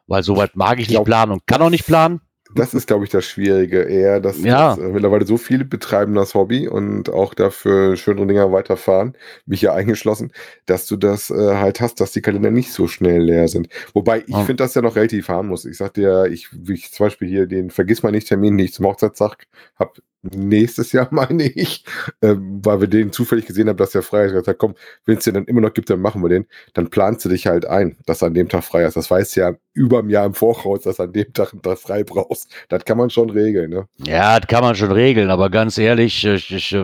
[0.07, 2.21] weil soweit mag ich nicht glaub, planen und kann auch nicht planen.
[2.55, 4.71] Das ist, glaube ich, das Schwierige eher, dass, Ja.
[4.75, 9.61] dass äh, mittlerweile so viele betreiben das Hobby und auch dafür schönere Dinger weiterfahren, mich
[9.61, 10.33] ja eingeschlossen,
[10.64, 13.68] dass du das äh, halt hast, dass die Kalender nicht so schnell leer sind.
[13.92, 14.44] Wobei ich Ja.
[14.44, 15.66] finde das ja noch relativ harmlos.
[15.66, 18.64] Ich sag dir, ich, wie ich zum Beispiel hier den Vergiss mal nicht Termin, den
[18.64, 19.47] ich zum Hochzeitstag
[19.79, 21.85] habe, nächstes Jahr meine ich,
[22.22, 24.33] ähm, weil wir den zufällig gesehen haben, dass der frei ist.
[24.33, 26.46] Ich gesagt, komm, wenn es dir dann immer noch gibt, dann machen wir den.
[26.74, 28.96] Dann planst du dich halt ein, dass an dem Tag frei ist.
[28.96, 31.78] Das weißt du ja über ein Jahr im Voraus, dass an dem Tag ein Tag
[31.78, 32.50] frei brauchst.
[32.68, 33.87] Das kann man schon regeln, ne?
[34.04, 36.76] Ja, das kann man schon regeln, aber ganz ehrlich, ich, ich,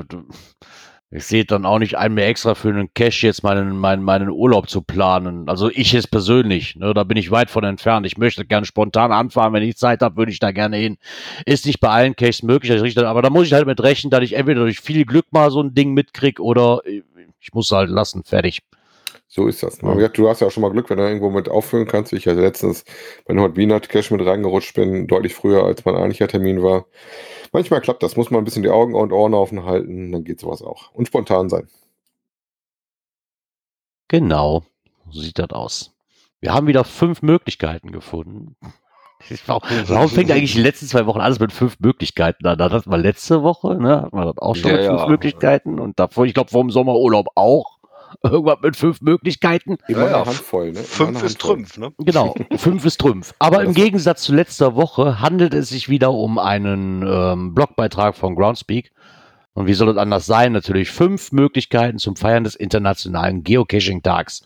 [1.15, 4.31] ich sehe dann auch nicht ein, mir extra für einen Cash jetzt meinen, meinen, meinen
[4.31, 5.49] Urlaub zu planen.
[5.49, 8.05] Also ich jetzt persönlich, ne, da bin ich weit von entfernt.
[8.05, 10.99] Ich möchte gerne spontan anfahren, wenn ich Zeit habe, würde ich da gerne hin.
[11.47, 14.33] Ist nicht bei allen Caches möglich, aber da muss ich halt mit rechnen, dass ich
[14.33, 16.81] entweder durch viel Glück mal so ein Ding mitkrieg oder
[17.41, 18.63] ich muss halt lassen, fertig.
[19.35, 19.83] So ist das.
[19.83, 20.01] Ne?
[20.01, 20.07] Ja.
[20.07, 22.13] Du hast ja auch schon mal Glück, wenn du irgendwo mit auffüllen kannst.
[22.13, 22.85] wie Ich ja letztens
[23.27, 26.87] bei Hot Beanut Cash mit reingerutscht bin, deutlich früher, als mein eigentlicher Termin war.
[27.51, 28.17] Manchmal klappt das.
[28.17, 30.93] Muss man ein bisschen die Augen und Ohren offen halten, dann geht sowas auch.
[30.93, 31.67] Und spontan sein.
[34.07, 34.63] Genau,
[35.11, 35.97] so sieht das aus.
[36.39, 38.55] Wir haben wieder fünf Möglichkeiten gefunden.
[39.47, 42.59] Warum fängt eigentlich die letzten zwei Wochen alles mit fünf Möglichkeiten an?
[42.59, 44.03] Das hatten wir letzte Woche, ne?
[44.03, 45.09] Hatten wir das auch schon Ja, mit fünf ja.
[45.09, 47.74] Möglichkeiten und davor, ich glaube, vor dem Sommerurlaub auch.
[48.23, 49.77] Irgendwas mit fünf Möglichkeiten.
[49.89, 50.79] Immer Ja, ja, eine Handvoll, ne?
[50.79, 51.39] Immer Fünf eine ist.
[51.41, 51.93] Trümpf, ne?
[51.99, 53.35] Genau, fünf ist Trümpf.
[53.39, 58.17] Aber im Das- Gegensatz zu letzter Woche handelt es sich wieder um einen ähm, Blogbeitrag
[58.17, 58.93] von Groundspeak.
[59.55, 60.53] Und wie soll es anders sein?
[60.53, 64.45] Natürlich fünf Möglichkeiten zum Feiern des internationalen Geocaching-Tags,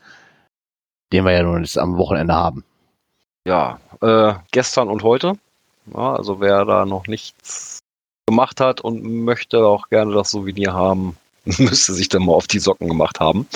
[1.12, 2.64] den wir ja nun jetzt am Wochenende haben.
[3.46, 5.33] Ja, äh, gestern und heute.
[5.94, 7.78] Ja, also wer da noch nichts
[8.26, 11.16] gemacht hat und möchte auch gerne das Souvenir haben,
[11.58, 13.46] müsste sich dann mal auf die Socken gemacht haben.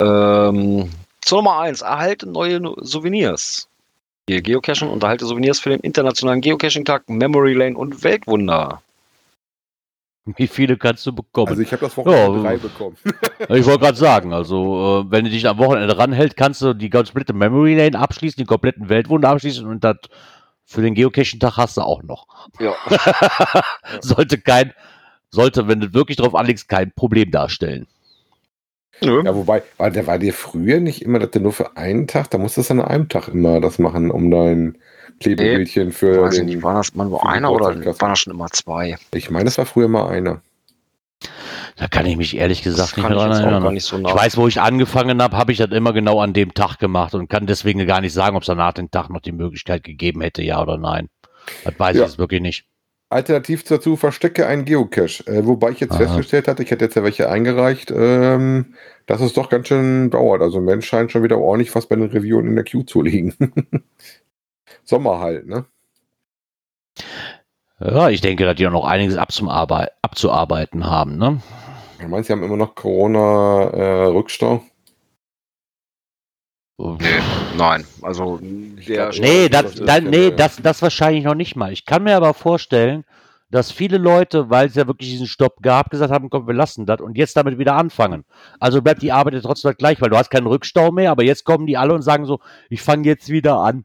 [0.00, 3.68] Ähm, zur Nummer eins: Erhalte neue Souvenirs.
[4.28, 8.82] Hier Geocachen und erhalte Souvenirs für den internationalen Geocaching-Tag, Memory Lane und Weltwunder.
[10.36, 11.48] Wie viele kannst du bekommen?
[11.48, 12.96] Also ich habe das Wochenende Ja, drei bekommen.
[13.48, 16.90] ich wollte gerade sagen, also äh, wenn du dich am Wochenende ranhältst, kannst du die
[16.90, 19.96] komplette Memory Lane abschließen, die kompletten Weltwunder abschließen und das
[20.66, 22.26] für den Geocaching-Tag hast du auch noch.
[22.60, 22.74] Ja.
[24.02, 24.74] sollte kein,
[25.30, 27.86] sollte, wenn du wirklich drauf anlegst, kein Problem darstellen.
[29.00, 32.30] Ja, wobei, war, der war dir früher nicht immer, dass du nur für einen Tag,
[32.30, 34.76] da musstest du an einem Tag immer das machen, um dein
[35.20, 36.46] Klebebildchen für Weiß ich den.
[36.46, 37.66] nicht, war das mal nur einer oder
[38.00, 38.96] waren das schon immer zwei?
[39.14, 40.40] Ich meine, das war früher mal einer.
[41.76, 43.62] Da kann ich mich ehrlich gesagt nicht kann mehr ich dran jetzt auch erinnern.
[43.62, 46.32] gar nicht so Ich weiß, wo ich angefangen habe, habe ich das immer genau an
[46.32, 49.20] dem Tag gemacht und kann deswegen gar nicht sagen, ob es danach den Tag noch
[49.20, 51.08] die Möglichkeit gegeben hätte, ja oder nein.
[51.64, 52.02] Das weiß Ja.
[52.02, 52.64] ich jetzt wirklich nicht.
[53.10, 55.26] Alternativ dazu, verstecke einen Geocache.
[55.26, 55.98] Äh, wobei ich jetzt Aha.
[55.98, 58.74] festgestellt hatte, ich hatte jetzt ja welche eingereicht, ähm,
[59.06, 60.42] dass es doch ganz schön dauert.
[60.42, 63.34] Also Mensch scheint schon wieder ordentlich was bei den Reviewen in der Queue zu liegen.
[64.84, 65.64] Sommer halt, ne?
[67.80, 71.40] Ja, ich denke, dass die auch noch einiges abzuarbeiten, haben, ne?
[72.00, 74.62] Du meinst, sie haben immer noch Corona-Rückstau?
[77.56, 81.72] Nein, also der Nee, das, dann, ja nee das, das wahrscheinlich noch nicht mal.
[81.72, 83.04] Ich kann mir aber vorstellen,
[83.50, 86.86] dass viele Leute, weil es ja wirklich diesen Stopp gab, gesagt haben, komm, wir lassen
[86.86, 88.24] das und jetzt damit wieder anfangen.
[88.60, 91.44] Also bleibt die Arbeit ja trotzdem gleich, weil du hast keinen Rückstau mehr, aber jetzt
[91.44, 93.84] kommen die alle und sagen so, ich fange jetzt wieder an.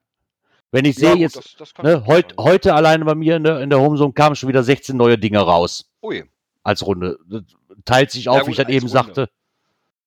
[0.72, 3.62] Wenn ich sehe jetzt, das, das ne, gut heut, heute alleine bei mir in der,
[3.62, 6.26] in der Homezone kamen schon wieder 16 neue Dinge raus Ui,
[6.64, 7.18] als Runde.
[7.28, 7.44] Das
[7.86, 9.30] teilt sich auf, Ja, wie ich gut, das eben als sagte.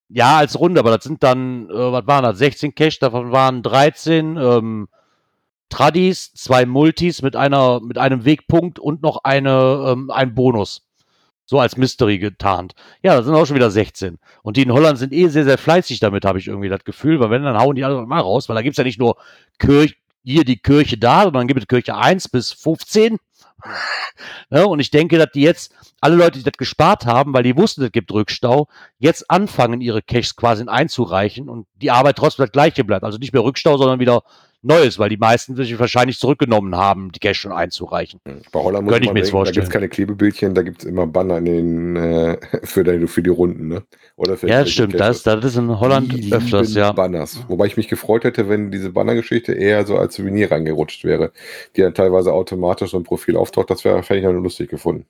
[0.09, 2.37] Ja, als Runde, aber das sind dann, äh, was waren das?
[2.37, 4.87] 16 Cash, davon waren 13 ähm,
[5.69, 10.83] Tradis, zwei Multis mit einer, mit einem Wegpunkt und noch eine, ähm, ein Bonus.
[11.45, 12.73] So als Mystery getarnt.
[13.01, 14.17] Ja, das sind auch schon wieder 16.
[14.43, 17.19] Und die in Holland sind eh sehr, sehr fleißig damit, habe ich irgendwie das Gefühl,
[17.19, 19.15] weil wenn, dann hauen die alle mal raus, weil da gibt's ja nicht nur
[19.57, 23.17] Kirche, hier die Kirche da, sondern gibt es Kirche 1 bis 15.
[24.49, 27.57] ne, und ich denke, dass die jetzt, alle Leute, die das gespart haben, weil die
[27.57, 28.67] wussten, es gibt Rückstau,
[28.99, 33.03] jetzt anfangen, ihre Caches quasi einzureichen und die Arbeit trotzdem das gleiche bleibt.
[33.03, 34.23] Also nicht mehr Rückstau, sondern wieder
[34.63, 38.19] Neues, weil die meisten sich wahrscheinlich zurückgenommen haben, die Cache schon einzureichen.
[38.51, 39.53] Bei Holland muss Könnte ich man mir jetzt denken, da vorstellen.
[39.53, 43.21] gibt es keine Klebebildchen, da gibt es immer Banner in den, äh, für, die, für
[43.21, 43.83] die Runden, ne?
[44.15, 44.99] Oder für Ja, das stimmt.
[44.99, 46.91] Das, das ist in Holland Die öfters, ja.
[46.91, 47.43] Banners.
[47.47, 51.31] Wobei ich mich gefreut hätte, wenn diese Bannergeschichte eher so als Souvenir reingerutscht wäre,
[51.75, 53.69] die dann teilweise automatisch so ein Profil auftaucht.
[53.69, 55.05] Das wäre, fände ich dann lustig gefunden.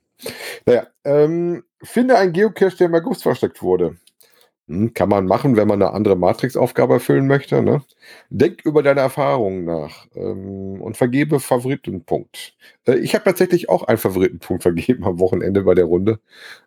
[0.66, 3.96] Naja, ähm, finde einen Geocache, der im August versteckt wurde.
[4.68, 7.62] Hm, kann man machen, wenn man eine andere Matrix-Aufgabe erfüllen möchte.
[7.62, 7.82] Ne?
[8.28, 12.54] Denk über deine Erfahrungen nach ähm, und vergebe Favoritenpunkt.
[12.86, 16.20] Äh, ich habe tatsächlich auch einen Favoritenpunkt vergeben am Wochenende bei der Runde,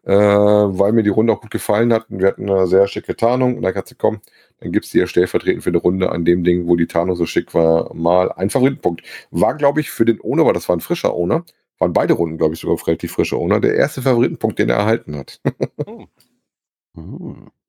[0.03, 2.09] äh, weil mir die Runde auch gut gefallen hat.
[2.09, 3.55] Und wir hatten eine sehr schicke Tarnung.
[3.57, 4.19] Und da kannst du kommen,
[4.61, 7.27] dann gibst du dir stellvertretend für eine Runde an dem Ding, wo die Tarnung so
[7.27, 9.03] schick war, mal einen Favoritenpunkt.
[9.29, 11.45] War, glaube ich, für den Owner, weil das war ein frischer Owner,
[11.77, 15.15] waren beide Runden, glaube ich, sogar relativ frische Owner, der erste Favoritenpunkt, den er erhalten
[15.17, 15.39] hat.
[16.95, 17.51] Hm.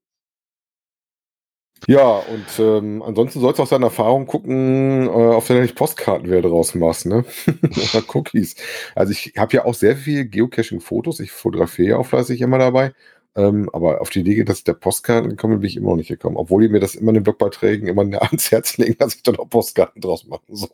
[1.87, 5.75] Ja, und ähm, ansonsten sollst du aus deiner Erfahrung gucken, äh, ob du da nicht
[5.75, 7.25] Postkarten wieder draus machst, ne?
[7.63, 8.55] Oder Cookies.
[8.95, 11.19] Also ich habe ja auch sehr viel Geocaching-Fotos.
[11.19, 12.93] Ich fotografiere ja auch fleißig immer dabei.
[13.35, 15.97] Ähm, aber auf die Idee, dass ich der Postkarten gekommen bin, bin ich immer noch
[15.97, 16.37] nicht gekommen.
[16.37, 19.37] Obwohl die mir das immer in den Blogbeiträgen immer ans Herz legen, dass ich dann
[19.37, 20.69] auch Postkarten draus machen soll.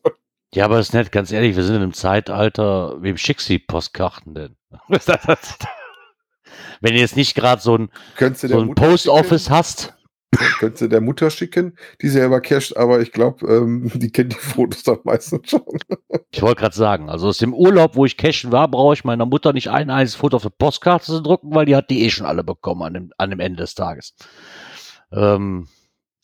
[0.53, 3.53] Ja, aber das ist nett, ganz ehrlich, wir sind in einem Zeitalter, wem schickst du
[3.53, 4.55] die Postkarten denn?
[6.81, 7.89] Wenn du jetzt nicht gerade so ein,
[8.33, 9.93] so ein Mutter Post-Office hast,
[10.59, 14.37] könntest du der Mutter schicken, die selber cached, aber ich glaube, ähm, die kennt die
[14.37, 15.61] Fotos dann meistens schon.
[16.31, 19.25] Ich wollte gerade sagen, also aus dem Urlaub, wo ich cashen war, brauche ich meiner
[19.25, 22.11] Mutter nicht ein einziges Foto auf eine Postkarte zu drucken, weil die hat die eh
[22.11, 24.13] schon alle bekommen an dem, an dem Ende des Tages.
[25.11, 25.67] Ähm,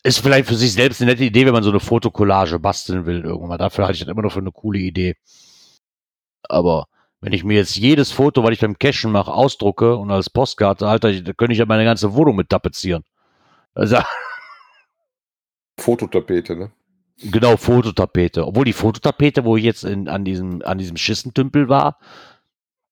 [0.04, 3.22] ist vielleicht für sich selbst eine nette Idee, wenn man so eine Fotokollage basteln will
[3.22, 3.58] irgendwann.
[3.58, 5.16] Dafür halte ich das immer noch für eine coole Idee.
[6.48, 6.86] Aber
[7.20, 10.86] wenn ich mir jetzt jedes Foto, was ich beim Cashen mache, ausdrucke und als Postkarte
[10.86, 13.02] halte, da könnte ich ja meine ganze Wohnung mit tapezieren.
[13.76, 13.98] Also,
[15.78, 16.72] Fototapete, ne?
[17.18, 18.46] Genau, Fototapete.
[18.46, 21.98] Obwohl die Fototapete, wo ich jetzt in, an diesem, an diesem Schissentümpel war,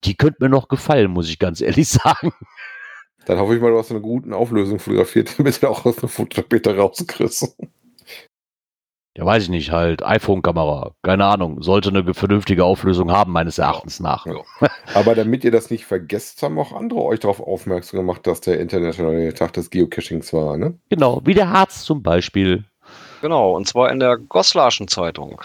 [0.05, 2.33] die könnte mir noch gefallen, muss ich ganz ehrlich sagen.
[3.27, 6.09] Dann hoffe ich mal, du hast eine gute Auflösung fotografiert, damit du auch aus einer
[6.09, 7.57] Fototapete rauskriegst.
[9.17, 10.91] Ja, weiß ich nicht, halt iPhone-Kamera.
[11.03, 11.63] Keine Ahnung.
[11.63, 14.27] Sollte eine vernünftige Auflösung haben, meines Erachtens nach.
[14.27, 14.35] Ja.
[14.95, 18.59] Aber damit ihr das nicht vergesst, haben auch andere euch darauf aufmerksam gemacht, dass der
[18.59, 20.77] internationale Tag des Geocachings war, ne?
[20.91, 22.65] Genau, wie der Harz zum Beispiel.
[23.23, 25.41] Genau, und zwar in der Goslarschen Zeitung.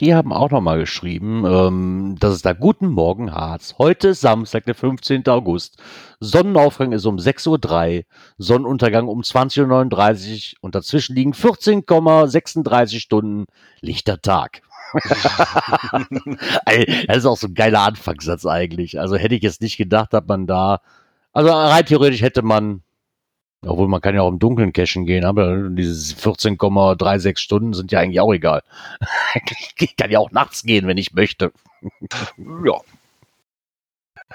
[0.00, 3.74] Die haben auch nochmal geschrieben, ähm, dass es da Guten Morgen Harz.
[3.76, 5.28] Heute ist Samstag, der 15.
[5.28, 5.76] August.
[6.20, 8.04] Sonnenaufgang ist um 6.03 Uhr,
[8.38, 13.44] Sonnenuntergang um 20.39 Uhr und dazwischen liegen 14,36 Stunden
[13.82, 14.62] lichter Tag.
[17.06, 18.98] Das ist auch so ein geiler Anfangssatz eigentlich.
[18.98, 20.80] Also hätte ich jetzt nicht gedacht, dass man da,
[21.32, 22.82] also rein theoretisch hätte man,
[23.66, 28.00] obwohl man kann ja auch im Dunkeln cashen gehen, aber diese 14,36 Stunden sind ja
[28.00, 28.62] eigentlich auch egal.
[29.78, 31.52] ich kann ja auch nachts gehen, wenn ich möchte.
[32.64, 32.74] Ja.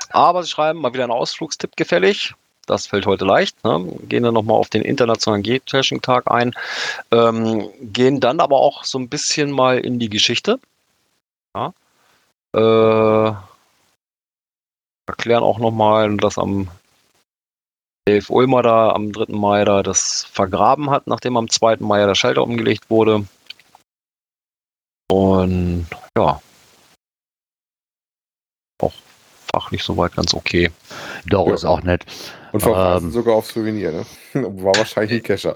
[0.09, 2.33] Aber sie schreiben mal wieder einen Ausflugstipp gefällig.
[2.65, 3.63] Das fällt heute leicht.
[3.63, 3.85] Ne?
[4.09, 6.53] Gehen dann nochmal auf den internationalen Geocaching-Tag ein.
[7.11, 10.59] Ähm, gehen dann aber auch so ein bisschen mal in die Geschichte.
[11.55, 11.73] Ja.
[12.53, 13.35] Äh,
[15.05, 16.67] erklären auch nochmal, dass am
[18.07, 19.33] Dave Ulmer da am 3.
[19.35, 21.77] Mai da das vergraben hat, nachdem am 2.
[21.79, 23.25] Mai ja der Schalter umgelegt wurde.
[25.11, 25.87] Und
[26.17, 26.39] ja.
[28.81, 28.93] Auch
[29.51, 30.69] fachlich soweit ganz okay.
[31.25, 31.53] Doch, Ja.
[31.55, 32.05] ist auch nett.
[32.51, 33.11] Und verweisen Ähm.
[33.11, 34.05] sogar auf Souvenir, ne?
[34.33, 35.55] War wahrscheinlich ein Cacher.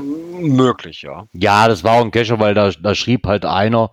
[0.00, 1.26] Möglich, ja.
[1.32, 3.90] Ja, das war auch ein Cacher, weil da, da schrieb halt einer,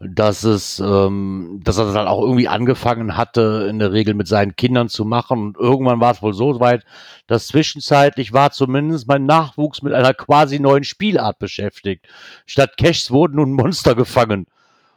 [0.00, 4.26] dass es, ähm, dass er das halt auch irgendwie angefangen hatte, in der Regel mit
[4.28, 5.48] seinen Kindern zu machen.
[5.48, 6.84] Und irgendwann war es wohl so weit,
[7.26, 12.08] dass zwischenzeitlich war zumindest mein Nachwuchs mit einer quasi neuen Spielart beschäftigt.
[12.46, 14.46] Statt Caches wurden nun Monster gefangen.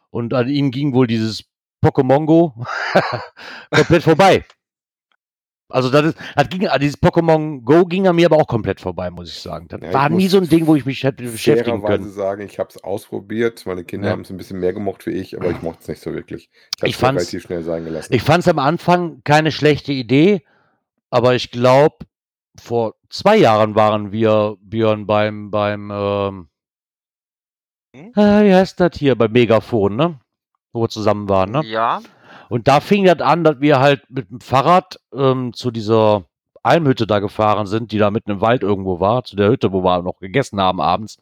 [0.10, 1.44] Und an ihm ging wohl dieses
[1.84, 2.54] Pokémon Go
[3.72, 4.46] komplett vorbei.
[5.74, 9.10] Also das, ist, das ging, dieses Pokémon Go ging an mir aber auch komplett vorbei,
[9.10, 9.68] muss ich sagen.
[9.70, 12.12] Das Ja, ich war nie so ein Ding, wo ich mich hätte beschäftigen können.
[12.12, 13.66] sagen, ich habe es ausprobiert.
[13.66, 14.12] Meine Kinder Ja.
[14.14, 16.50] haben es ein bisschen mehr gemocht wie ich, aber ich mochte es nicht so wirklich.
[16.84, 18.14] Ich fand's- relativ schnell sein gelassen.
[18.14, 20.44] Ich fand es am Anfang keine schlechte Idee,
[21.10, 21.98] aber ich glaube,
[22.62, 26.48] vor zwei Jahren waren wir, Björn, beim, beim, ähm,
[27.96, 28.12] Hm?
[28.16, 30.20] äh, wie heißt das hier, beim Megafon, ne?
[30.72, 31.62] Wo wir zusammen waren, ne?
[31.66, 32.02] Ja.
[32.54, 36.26] Und da fing das an, dass wir halt mit dem Fahrrad ähm, zu dieser
[36.62, 39.82] Almhütte da gefahren sind, die da mitten im Wald irgendwo war, zu der Hütte, wo
[39.84, 41.18] wir noch gegessen haben abends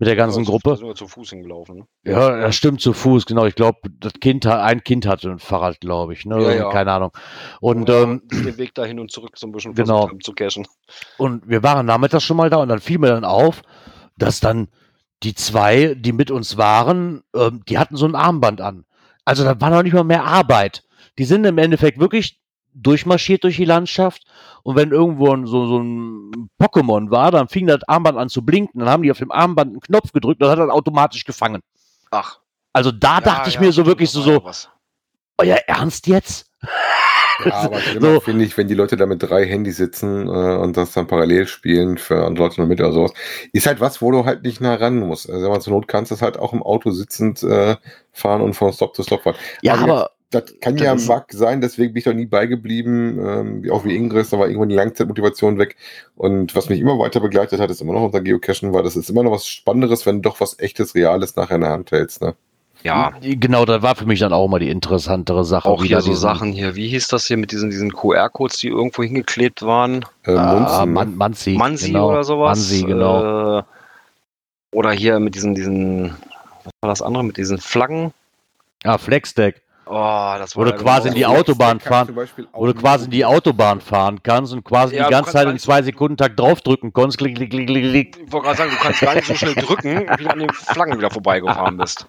[0.00, 0.76] mit der ganzen Ja, Da Gruppe.
[0.76, 1.76] sind wir zu Fuß hingelaufen.
[1.76, 1.86] Ne?
[2.12, 3.44] Ja, das stimmt zu Fuß, genau.
[3.46, 6.42] Ich glaube, das Kind hat, ein Kind hatte ein Fahrrad, glaube ich, ne?
[6.42, 6.70] Ja, ja.
[6.72, 7.12] Keine Ahnung.
[7.60, 10.10] Und, wir ähm, den Weg dahin und zurück so ein bisschen Genau.
[10.24, 10.66] zu cashen.
[11.18, 13.62] Und wir waren nachmittags schon mal da und dann fiel mir dann auf,
[14.18, 14.66] dass dann
[15.22, 18.84] die zwei, die mit uns waren, ähm, die hatten so ein Armband an.
[19.24, 20.84] Also da war noch nicht mal mehr Arbeit.
[21.18, 22.40] Die sind im Endeffekt wirklich
[22.74, 24.24] durchmarschiert durch die Landschaft
[24.64, 28.80] und wenn irgendwo so, so ein Pokémon war, dann fing das Armband an zu blinken,
[28.80, 31.62] dann haben die auf dem Armband einen Knopf gedrückt und hat dann automatisch gefangen.
[32.10, 32.40] Ach.
[32.72, 34.68] Also da dachte ich mir so wirklich so, so, Was.
[35.38, 36.50] euer Ernst jetzt?
[37.44, 38.20] Ja, aber So.
[38.20, 41.46] finde ich, wenn die Leute da mit drei Handys sitzen äh, und das dann parallel
[41.46, 43.12] spielen für andere Leute noch mit oder sowas,
[43.52, 45.28] ist halt was, wo du halt nicht nah ran musst.
[45.30, 47.76] Also wenn man zur Not kannst, es halt auch im Auto sitzend äh,
[48.12, 49.36] fahren und von Stop zu Stop fahren.
[49.62, 52.26] Ja, Also aber Das kann ja ist- ein Bug sein, deswegen bin ich doch nie
[52.26, 53.18] beigeblieben,
[53.64, 55.76] ähm, auch wie Ingris, da war irgendwann die Langzeitmotivation weg.
[56.16, 59.10] Und was mich immer weiter begleitet hat, ist immer noch unser Geocachen, weil das ist
[59.10, 62.20] immer noch was Spannenderes, wenn du doch was echtes, Reales nachher in der Hand hältst.
[62.22, 62.34] Ne?
[62.84, 63.12] Ja.
[63.20, 65.68] genau, das war für mich dann auch mal die interessantere Sache.
[65.68, 66.74] Auch wieder hier so diesen- Sachen hier.
[66.76, 70.04] Wie hieß das hier mit diesen, diesen QR-Codes, die irgendwo hingeklebt waren?
[70.24, 70.84] Äh, Ah?
[70.86, 72.10] Man, Manzi, Mansi genau.
[72.10, 72.58] oder sowas.
[72.58, 73.58] Mansi, genau.
[73.60, 73.62] Äh,
[74.72, 76.10] oder hier mit diesen, diesen,
[76.64, 78.12] was war das andere, mit diesen Flaggen?
[78.84, 79.92] Ah, Flexdeck, Oh,
[80.38, 83.04] das war Wo du ja quasi in die genau- Autobahn Kannst fahren, wo du quasi
[83.04, 86.16] in die Autobahn fahren kannst und quasi Ja, die ganze kannst Zeit in zwei Sekunden
[86.16, 88.16] Takt draufdrücken konntest, klick, klick, klick, klick, klick.
[88.26, 90.50] Ich wollte gerade sagen, du kannst gar nicht so schnell drücken, wie du an den
[90.50, 92.06] Flaggen wieder vorbeigefahren bist.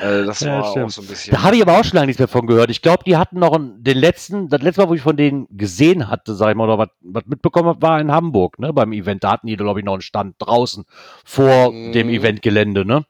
[0.00, 0.90] Äh, das Ja, war auch stimmt.
[0.90, 1.32] so ein bisschen.
[1.34, 2.70] Da habe ich aber auch schon lange nichts mehr von gehört.
[2.70, 5.46] Ich glaube, die hatten noch einen, den letzten, das letzte Mal, wo ich von denen
[5.50, 8.92] gesehen hatte, sag ich mal, oder was, was mitbekommen habe, war in Hamburg, ne, beim
[8.92, 9.24] Event.
[9.24, 10.84] Da hatten die, glaube ich, noch einen Stand draußen
[11.24, 11.92] vor Mhm.
[11.92, 13.04] dem Eventgelände, ne?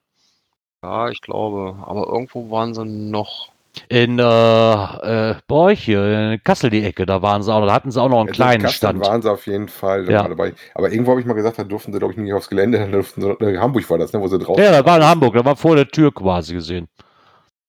[0.82, 1.76] Ja, ich glaube.
[1.86, 3.52] Aber irgendwo waren sie noch.
[3.88, 7.90] In, äh, äh, euch hier, in Kassel die Ecke, da waren sie auch, da hatten
[7.90, 9.00] sie auch noch einen in kleinen Kassel Stand.
[9.00, 10.22] waren sie auf jeden Fall Ja.
[10.22, 10.28] ja.
[10.28, 10.54] dabei.
[10.74, 12.86] Aber irgendwo habe ich mal gesagt, da durften sie, glaube ich, nicht aufs Gelände, da
[12.86, 15.34] durften sie, äh, Hamburg war das, ne, wo sie draußen Ja, das war in Hamburg,
[15.34, 16.88] da war vor der Tür quasi gesehen.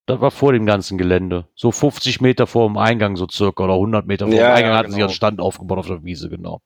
[0.08, 1.45] Das war vor dem ganzen Gelände.
[1.54, 4.72] So 50 Meter vor dem Eingang, so circa, oder 100 Meter vor Ja, dem Eingang
[4.72, 5.10] ja, hatten sie genau.
[5.10, 6.62] ihren Stand aufgebaut auf der Wiese, genau.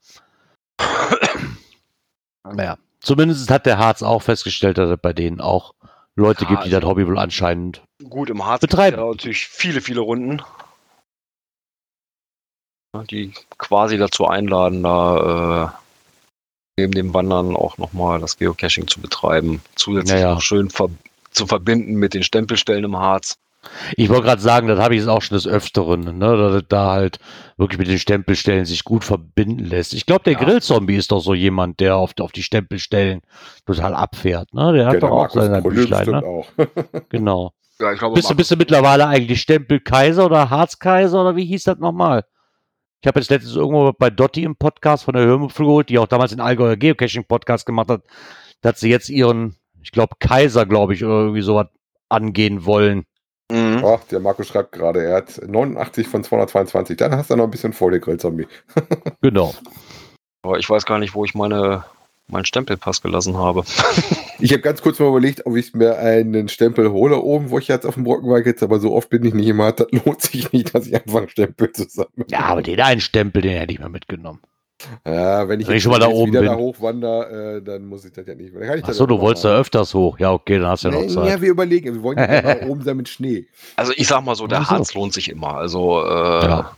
[2.45, 5.73] naja, zumindest hat der Harz auch festgestellt, dass es bei denen auch
[6.15, 7.81] Leute Ja, gibt, die das also- Hobby wohl anscheinend.
[8.07, 8.97] Gut, im Harz Betreiben.
[8.97, 10.41] ja natürlich viele, viele Runden.
[13.09, 15.69] die quasi dazu einladen, da äh,
[16.79, 19.63] neben dem Wandern auch nochmal das Geocaching zu betreiben.
[19.75, 20.35] Zusätzlich Naja.
[20.35, 20.89] noch schön ver
[21.31, 23.33] zu verbinden mit den Stempelstellen im Harz.
[23.95, 26.91] Ich wollte gerade sagen, das habe ich jetzt auch schon des Öfteren, ne, da, da
[26.91, 27.19] halt
[27.57, 29.93] wirklich mit den Stempelstellen sich gut verbinden lässt.
[29.93, 30.39] Ich glaube, der Ja.
[30.39, 33.21] Grillzombie ist doch so jemand, der auf, auf die Stempelstellen
[33.65, 34.53] total abfährt.
[34.53, 34.73] Ne?
[34.73, 36.07] Der hat Ja, der doch auch Markus seine Büchlein.
[36.09, 36.23] Ne?
[36.23, 36.47] auch.
[37.09, 37.53] Genau.
[37.79, 41.63] Ja, ich glaube, Bist du, bist du mittlerweile eigentlich Stempelkaiser oder Harzkaiser oder wie hieß
[41.63, 42.23] das nochmal?
[43.01, 46.07] Ich habe jetzt letztens irgendwo bei Dotti im Podcast von der Hörmupfel geholt, die auch
[46.07, 48.03] damals den Allgäuer Geocaching-Podcast gemacht hat,
[48.61, 51.67] dass sie jetzt ihren, ich glaube, Kaiser, glaube ich, oder irgendwie sowas
[52.07, 53.03] angehen wollen.
[53.53, 53.85] Mhm.
[53.85, 56.97] Ach, der Markus schreibt gerade, er hat 89 von 222.
[56.97, 58.47] Dann hast du noch ein bisschen vor, der Grillzombie.
[59.21, 59.53] Genau.
[60.41, 61.85] Aber ich weiß gar nicht, wo ich meine,
[62.27, 63.63] meinen Stempelpass gelassen habe.
[64.39, 67.69] Ich habe ganz kurz mal überlegt, ob ich mir einen Stempel hole oben, wo ich
[67.69, 70.51] jetzt auf dem Brockenweg jetzt, aber so oft bin ich nicht immer, das lohnt sich
[70.51, 72.25] nicht, dass ich einfach einen Stempel zusammen.
[72.27, 74.41] Ja, aber den einen Stempel, den hätte ich mal mitgenommen.
[75.05, 76.49] Ja, wenn ich, Wenn ich schon mal da oben wieder bin.
[76.49, 78.53] da hochwandere, äh, dann muss ich das ja nicht.
[78.55, 80.17] Dann Achso, du wolltest da öfters hoch.
[80.19, 81.27] Ja, okay, dann hast du ja noch Zeit.
[81.27, 83.45] ja, wir überlegen, wir wollen ja da oben sein mit Schnee.
[83.75, 84.75] Also ich sag mal so, der Ach so.
[84.75, 85.55] Harz lohnt sich immer.
[85.55, 86.75] Also äh, Ja.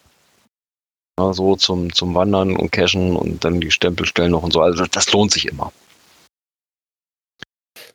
[1.33, 4.61] so zum, zum Wandern und Cashen und dann die Stempelstellen noch und so.
[4.61, 5.71] Also das lohnt sich immer.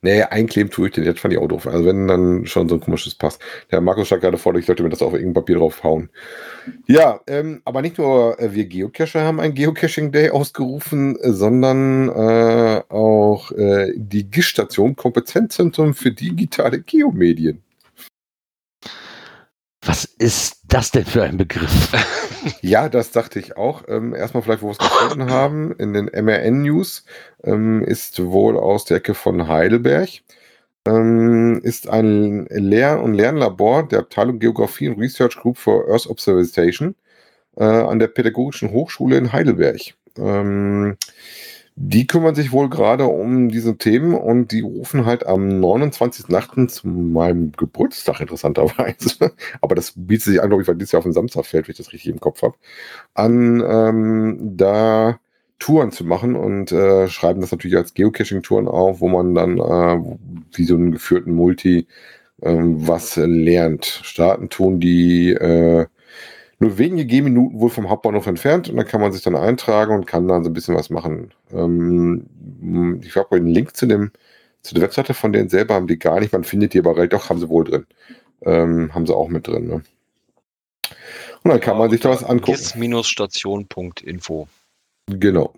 [0.02, 1.66] Nee, einkleben tue ich den jetzt fand ich auch doof.
[1.66, 3.38] Also wenn dann schon so ein komisches Pass.
[3.70, 6.08] Der Markus schlag gerade vor, ich sollte mir das auf irgendein Papier draufhauen.
[6.86, 12.08] Ja, ähm, aber nicht nur äh, wir Geocacher haben einen Geocaching Day ausgerufen, äh, sondern
[12.08, 17.62] äh, auch äh, die GIS-Station Kompetenzzentrum für digitale Geomedien.
[19.82, 21.92] Was ist das denn für ein Begriff?
[22.62, 23.82] Ja, das dachte ich auch.
[23.88, 27.04] Ähm, erstmal vielleicht, wo wir es gefunden haben, in den MRN-News
[27.44, 30.08] ähm, ist wohl aus der Ecke von Heidelberg.
[30.86, 36.94] Ähm, ist ein Lehr- und Lernlabor der Abteilung Geografie und Research Group for Earth Observation
[37.56, 39.80] äh, an der Pädagogischen Hochschule in Heidelberg.
[40.16, 40.96] Ähm,
[41.82, 46.68] die kümmern sich wohl gerade um diese Themen und die rufen halt am 29.8.
[46.68, 51.04] zu meinem Geburtstag interessanterweise, aber das bietet sich an, glaube ich, weil dieses Jahr auf
[51.04, 52.54] den Samstag fällt, wenn ich das richtig im Kopf habe,
[53.14, 55.20] an ähm, da
[55.58, 60.18] Touren zu machen und äh, schreiben das natürlich als Geocaching-Touren auf, wo man dann äh,
[60.52, 61.86] wie so einen geführten Multi
[62.42, 63.86] ähm, was lernt.
[63.86, 65.86] Starten tun die äh,
[66.60, 70.06] nur wenige Gehminuten wohl vom Hauptbahnhof entfernt und dann kann man sich dann eintragen und
[70.06, 71.32] kann dann so ein bisschen was machen.
[71.52, 74.12] Ähm, ich habe einen Link zu dem
[74.62, 77.14] zu der Webseite von denen selber haben die gar nicht, man findet die aber recht,
[77.14, 77.86] doch haben sie wohl drin.
[78.42, 79.66] Ähm, haben sie auch mit drin.
[79.66, 79.82] Ne?
[81.42, 82.58] Und dann kann man sich da was angucken.
[82.58, 84.48] gis-station.info.
[85.06, 85.54] Genau.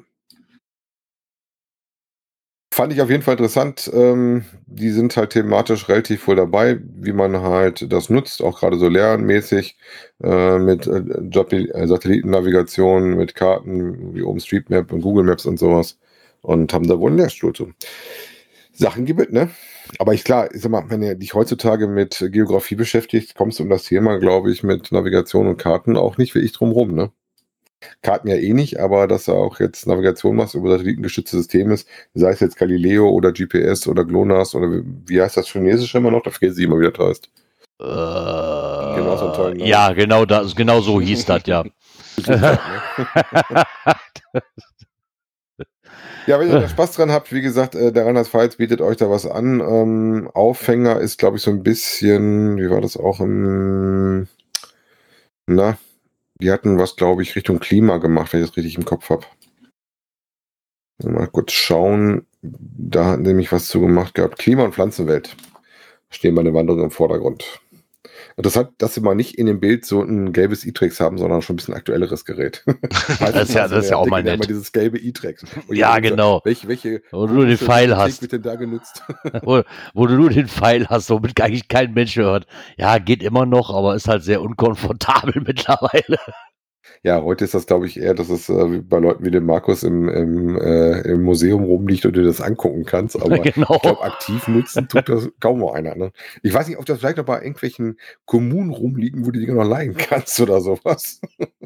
[2.73, 3.91] Fand ich auf jeden Fall interessant.
[3.93, 8.79] Ähm, die sind halt thematisch relativ voll dabei, wie man halt das nutzt, auch gerade
[8.79, 9.77] so lernmäßig
[10.25, 15.99] äh, mit äh, äh, Satellitennavigation, mit Karten wie OpenStreetMap und Google Maps und sowas.
[16.41, 17.73] Und haben da wohl einen Lehrstuhl zu.
[18.73, 19.51] Sachen gibt ne?
[19.99, 23.65] Aber ich klar, ich sag mal, wenn ihr dich heutzutage mit Geografie beschäftigt, kommst du
[23.65, 27.13] um das Thema, glaube ich, mit Navigation und Karten auch nicht wie ich rum, ne?
[28.03, 31.89] Karten ja eh nicht, aber dass du auch jetzt Navigation machst über satellitengestützte Systeme ist,
[32.15, 34.69] sei es jetzt Galileo oder GPS oder GLONASS oder
[35.07, 36.23] wie- heißt das Chinesische immer noch?
[36.23, 37.29] Da vergesse ich immer, wie das heißt.
[37.81, 37.85] Äh,
[38.97, 39.69] Genau so tollen Namen.
[39.69, 41.65] ja, genau, das, genau so hieß das, ja.
[46.29, 49.11] Ja, wenn ihr da Spaß dran habt, wie gesagt, äh, der Rheinland-Pfalz bietet euch da
[49.11, 49.59] was an.
[49.61, 54.29] Ähm, Aufhänger ist, glaube ich, so ein bisschen, wie war das auch im,
[55.47, 55.77] na,
[56.43, 59.25] die hatten was, glaube ich, Richtung Klima gemacht, wenn ich das richtig im Kopf habe.
[61.05, 64.39] Mal kurz schauen, da hat nämlich was zu gemacht gehabt.
[64.39, 65.37] Klima und Pflanzenwelt
[66.11, 67.62] stehen bei der Wanderung im Vordergrund.
[68.37, 71.55] Interessant, dass sie mal nicht in dem Bild so ein gelbes E-Trex haben, sondern schon
[71.55, 72.65] ein bisschen aktuelles Gerät.
[73.21, 74.35] Das ist ja- das ist ja auch mal nett.
[74.35, 75.45] Immer dieses gelbe E-Trex.
[75.71, 76.41] Ja, genau.
[76.45, 78.23] Welche, welche Wo du nur den Pfeil hast.
[78.23, 79.03] wird denn da genutzt?
[79.43, 79.63] wo,
[79.95, 82.47] wo du nur den Pfeil hast, womit eigentlich kein Mensch hört.
[82.77, 86.19] Ja, geht immer noch, aber ist halt sehr unkomfortabel mittlerweile.
[87.05, 89.83] Ja, heute ist das, glaube ich, eher, dass es äh, bei Leuten wie dem Markus
[89.83, 93.21] im, im, äh, im Museum rumliegt und du dir das angucken kannst.
[93.21, 93.75] Aber genau.
[93.75, 95.97] ich glaube, aktiv nutzen tut das kaum noch einer.
[95.97, 96.13] Ne?
[96.45, 99.65] Ich weiß nicht, ob das vielleicht noch bei irgendwelchen Kommunen rumliegen, wo du die noch
[99.65, 101.21] leihen kannst oder sowas.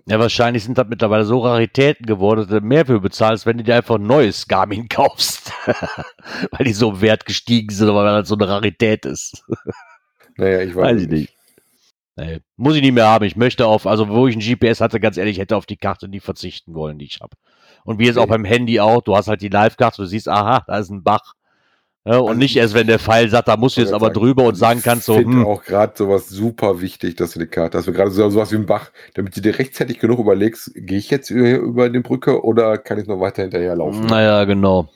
[0.07, 3.65] Ja, wahrscheinlich sind das mittlerweile so Raritäten geworden, dass du mehr für bezahlst, wenn du
[3.65, 5.53] dir einfach ein neues Garmin kaufst.
[6.53, 9.45] weil die so im Wert gestiegen sind, weil das so eine Rarität ist.
[10.37, 11.36] Naja, ich weiß, Weiß ich nicht.
[12.17, 13.25] Nee, muss ich nicht mehr haben.
[13.27, 16.09] Ich möchte auf, also wo ich ein GPS hatte, ganz ehrlich, hätte auf die Karte
[16.09, 17.37] nie verzichten wollen, die ich habe.
[17.85, 18.29] Und wie jetzt auch Okay.
[18.29, 21.35] beim Handy auch, du hast halt die Live-Karte, du siehst, aha, da ist ein Bach.
[22.07, 24.11] Ja, und Also nicht erst, wenn der Pfeil sagt, da musst du Ich jetzt aber
[24.11, 27.33] sagen, drüber und sagen ich kannst so, finde hm, auch gerade sowas super wichtig, dass
[27.33, 27.87] du eine Karte hast.
[27.87, 31.31] Gerade so, sowas wie ein Bach, damit du dir rechtzeitig genug überlegst, gehe ich jetzt
[31.31, 34.09] über, über die Brücke oder kann ich noch weiter hinterherlaufen?
[34.09, 34.89] naja, genau.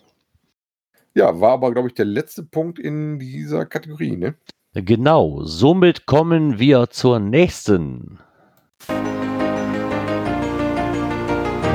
[1.15, 4.35] Ja, war aber, glaube ich, der letzte Punkt in dieser Kategorie, ne?
[4.73, 8.21] Genau, somit kommen wir zur nächsten.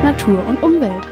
[0.01, 1.05] Natur und Umwelt.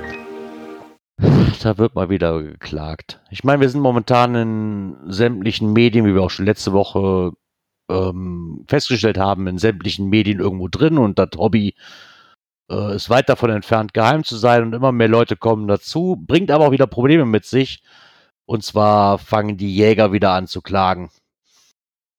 [1.62, 3.20] Da wird mal wieder geklagt.
[3.32, 7.34] Ich meine, wir sind momentan in sämtlichen Medien, wie wir auch schon letzte Woche
[7.90, 11.76] ähm, festgestellt haben, in sämtlichen Medien irgendwo drin und das Hobby
[12.72, 16.50] äh, ist weit davon entfernt, geheim zu sein und immer mehr Leute kommen dazu, bringt
[16.50, 17.84] aber auch wieder Probleme mit sich.
[18.46, 21.10] Und zwar fangen die Jäger wieder an zu klagen.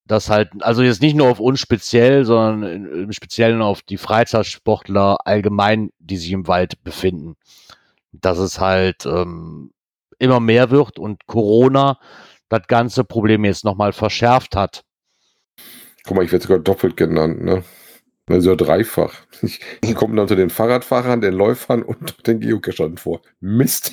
[0.06, 5.18] Das halt, also jetzt nicht nur auf uns speziell, sondern im Speziellen auf die Freizeitsportler
[5.24, 7.36] allgemein, die sich im Wald befinden.
[8.12, 9.72] Dass es halt ähm,
[10.18, 11.98] immer mehr wird und Corona
[12.50, 14.84] das ganze Problem jetzt nochmal verschärft hat.
[16.04, 17.64] Guck mal, ich werde sogar doppelt genannt, ne?
[18.26, 19.14] Also dreifach.
[19.42, 23.20] Ich, ich komme dann zu den Fahrradfahrern, den Läufern und den Geocachern vor.
[23.40, 23.92] Mist.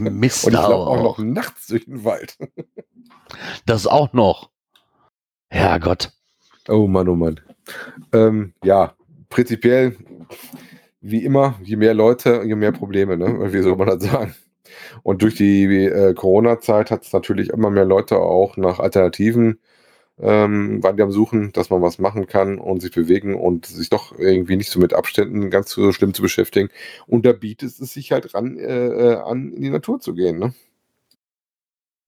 [0.00, 0.86] Mist Und ich auch.
[0.86, 2.38] auch noch nachts durch den Wald.
[3.66, 4.50] Das auch noch.
[5.50, 6.12] Herrgott.
[6.68, 7.40] Oh Mann, oh Mann.
[8.12, 8.94] Ähm, ja,
[9.28, 9.96] prinzipiell,
[11.00, 13.26] wie immer, je mehr Leute, je mehr Probleme, ne?
[13.52, 14.34] Wie soll man das sagen?
[15.02, 19.58] Und durch die äh, Corona-Zeit hat es natürlich immer mehr Leute auch nach Alternativen,
[20.20, 23.90] ähm, waren die am Suchen, dass man was machen kann und sich bewegen und sich
[23.90, 26.68] doch irgendwie nicht so mit Abständen ganz so schlimm zu beschäftigen.
[27.06, 30.38] Und da bietet es sich halt ran, äh, äh, an, in die Natur zu gehen,
[30.38, 30.54] ne?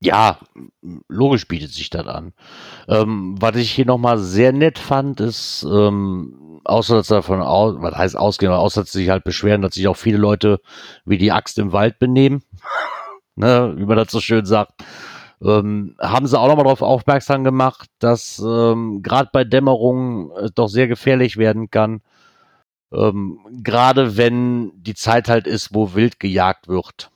[0.04, 0.38] Ja,
[1.08, 2.32] logisch bietet sich das an.
[2.88, 7.94] Ähm, was ich hier nochmal sehr nett fand, ist, ähm, außer dass davon aus, was
[7.96, 10.60] heißt ausgehen, außer dass sie sich halt beschweren, dass sich auch viele Leute
[11.04, 12.42] wie die Axt im Wald benehmen,
[13.36, 14.82] ne, wie man das so schön sagt,
[15.40, 20.68] ähm, haben sie auch nochmal darauf aufmerksam gemacht, dass ähm, gerade bei Dämmerung es doch
[20.68, 22.02] sehr gefährlich werden kann,
[22.92, 27.12] ähm, gerade wenn die Zeit halt ist, wo wild gejagt wird.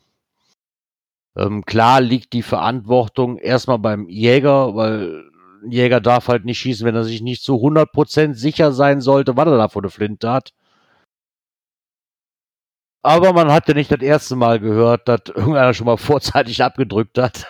[1.37, 5.25] Ähm, klar liegt die Verantwortung erstmal beim Jäger, weil
[5.63, 9.37] ein Jäger darf halt nicht schießen, wenn er sich nicht zu 100% sicher sein sollte,
[9.37, 10.53] was er da vor der Flinte hat.
[13.03, 17.19] Aber man hat ja nicht das erste Mal gehört, dass irgendeiner schon mal vorzeitig abgedrückt
[17.19, 17.47] hat.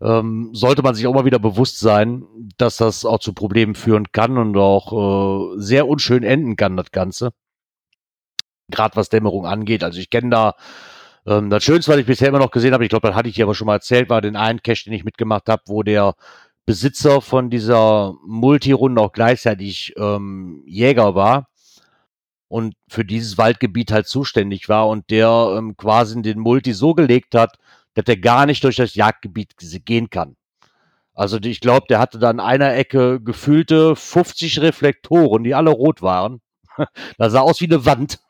[0.00, 2.24] ähm, sollte man sich auch mal wieder bewusst sein,
[2.56, 6.90] dass das auch zu Problemen führen kann und auch äh, sehr unschön enden kann, das
[6.92, 7.32] Ganze.
[8.70, 9.84] Gerade was Dämmerung angeht.
[9.84, 10.54] Also ich kenne da
[11.28, 13.36] ähm, das Schönste, was ich bisher immer noch gesehen habe, ich glaube, das hatte ich
[13.36, 16.14] hier aber schon mal erzählt, war den einen Cache, den ich mitgemacht habe, wo der
[16.64, 21.48] Besitzer von dieser Multirunde auch gleichzeitig ähm, Jäger war
[22.48, 27.34] und für dieses Waldgebiet halt zuständig war und der ähm, quasi den Multi so gelegt
[27.34, 27.58] hat,
[27.94, 29.54] dass der gar nicht durch das Jagdgebiet
[29.84, 30.36] gehen kann.
[31.14, 36.00] Also ich glaube, der hatte da an einer Ecke gefühlte 50 Reflektoren, die alle rot
[36.00, 36.40] waren.
[37.18, 38.20] Das sah aus wie eine Wand.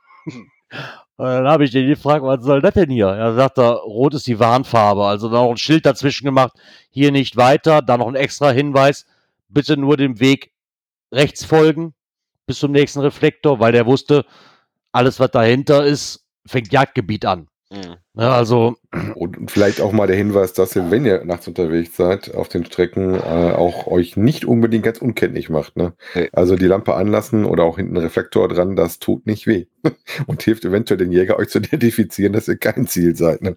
[1.18, 3.08] Und dann habe ich den gefragt, was soll das denn hier?
[3.08, 5.04] Er sagt rot ist die Warnfarbe.
[5.04, 6.52] Also da noch ein Schild dazwischen gemacht,
[6.90, 9.04] hier nicht weiter, da noch ein extra Hinweis,
[9.48, 10.52] bitte nur dem Weg
[11.12, 11.92] rechts folgen
[12.46, 14.24] bis zum nächsten Reflektor, weil der wusste,
[14.92, 17.48] alles was dahinter ist, fängt Jagdgebiet an.
[17.70, 17.96] Mhm.
[18.14, 18.76] Ja, also,
[19.14, 22.64] Und vielleicht auch mal der Hinweis, dass ihr, wenn ihr nachts unterwegs seid, auf den
[22.64, 25.76] Strecken äh, auch euch nicht unbedingt ganz unkenntlich macht.
[25.76, 25.92] Ne?
[26.32, 29.66] Also die Lampe anlassen oder auch hinten Reflektor dran, das tut nicht weh.
[30.26, 33.42] Und hilft eventuell den Jäger, euch zu identifizieren, dass ihr kein Ziel seid.
[33.42, 33.56] Ne?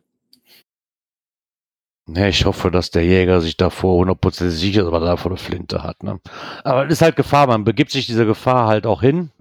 [2.08, 5.32] ne, ich hoffe, dass der Jäger sich davor 100% sicher ist, was er da vor
[5.32, 6.04] der Flinte hat.
[6.04, 6.20] Ne?
[6.64, 9.32] Aber es ist halt Gefahr, man begibt sich dieser Gefahr halt auch hin.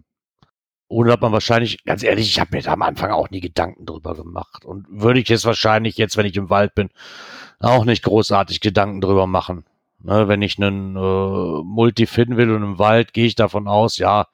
[0.91, 3.86] Ohne dass man wahrscheinlich, ganz ehrlich, ich habe mir da am Anfang auch nie Gedanken
[3.86, 4.64] drüber gemacht.
[4.64, 6.88] Und würde ich jetzt wahrscheinlich, jetzt, wenn ich im Wald bin,
[7.61, 9.64] auch nicht großartig Gedanken drüber machen.
[10.03, 13.99] Ne, wenn ich einen äh, Multi finden will und im Wald, gehe ich davon aus,
[13.99, 14.26] ja,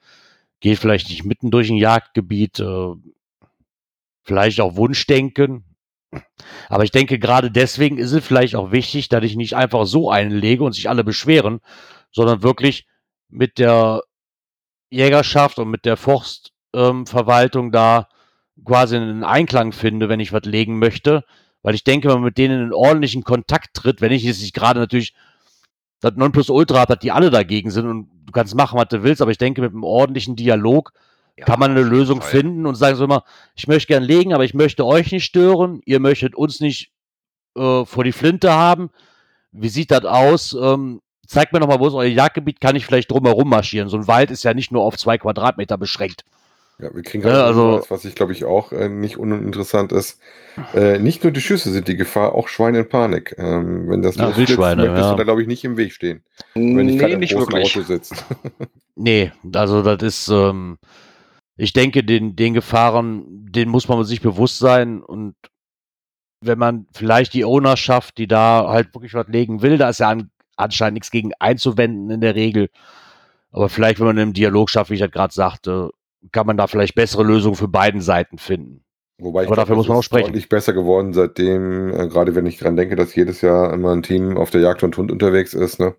[0.59, 2.93] geht vielleicht nicht mitten durch ein Jagdgebiet, äh,
[4.23, 5.63] vielleicht auch Wunschdenken.
[6.69, 10.09] Aber ich denke, gerade deswegen ist es vielleicht auch wichtig, dass ich nicht einfach so
[10.09, 11.59] einlege und sich alle beschweren,
[12.11, 12.87] sondern wirklich
[13.29, 14.01] mit der
[14.89, 18.07] Jägerschaft und mit der Forstverwaltung ähm, da
[18.65, 21.23] quasi einen Einklang finde, wenn ich was legen möchte.
[21.61, 24.53] Weil ich denke, wenn man mit denen in ordentlichen Kontakt tritt, wenn ich jetzt nicht
[24.53, 25.13] gerade natürlich
[25.99, 29.21] das Nonplusultra habe, dass die alle dagegen sind und du kannst machen, was du willst,
[29.21, 30.93] aber ich denke, mit einem ordentlichen Dialog
[31.37, 32.29] Ja, kann man eine Lösung Fall.
[32.29, 33.23] finden und sagen so immer,
[33.55, 36.91] ich möchte gern legen, aber ich möchte euch nicht stören, ihr möchtet uns nicht
[37.55, 38.89] äh, vor die Flinte haben.
[39.51, 40.53] Wie sieht das aus?
[40.53, 43.89] Ähm, zeigt mir nochmal, wo ist euer Jagdgebiet, kann ich vielleicht drumherum marschieren.
[43.89, 46.23] So ein Wald ist ja nicht nur auf zwei Quadratmeter beschränkt.
[46.79, 49.91] Ja, wir kriegen Ja, gerade also- also, was ich glaube ich auch äh, nicht uninteressant
[49.91, 50.19] ist.
[50.75, 53.35] Äh, nicht nur die Schüsse sind die Gefahr, auch Schweine in Panik.
[53.37, 54.75] Ähm, wenn das Ja, möchtest ja.
[54.75, 54.75] du
[55.17, 56.23] da glaube ich nicht im Weg stehen.
[56.53, 57.75] Wenn ich Nee, im nicht wirklich.
[57.75, 58.25] Auto sitzt.
[58.99, 60.79] Nee, also das ist, ähm,
[61.55, 65.35] ich denke, den, den Gefahren, den muss man sich bewusst sein und
[66.41, 70.09] wenn man vielleicht die Ownerschaft, die da halt wirklich was legen will, da ist ja
[70.09, 72.69] an, anscheinend nichts gegen einzuwenden in der Regel.
[73.51, 75.91] Aber vielleicht, wenn man im Dialog schafft, wie ich das gerade sagte,
[76.31, 78.83] kann man da vielleicht bessere Lösungen für beiden Seiten finden.
[79.19, 80.27] Wobei ich Aber dafür muss man auch sprechen.
[80.27, 84.03] deutlich besser geworden, seitdem, äh, gerade wenn ich dran denke, dass jedes Jahr immer ein
[84.03, 85.79] Team auf der Jagd und Hund unterwegs ist.
[85.79, 85.95] Ne?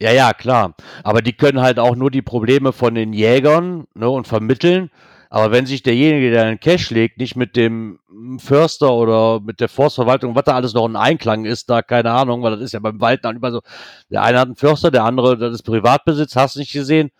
[0.00, 0.74] Ja, ja, klar.
[1.02, 4.90] Aber die können halt auch nur die Probleme von den Jägern ne, und vermitteln.
[5.30, 7.98] Aber wenn sich derjenige, der einen Cash legt, nicht mit dem
[8.38, 12.42] Förster oder mit der Forstverwaltung, was da alles noch in Einklang ist, da keine Ahnung,
[12.42, 13.60] weil das ist ja beim Wald dann immer so,
[14.10, 17.10] der eine hat einen Förster, der andere, das ist Privatbesitz, hast du nicht gesehen.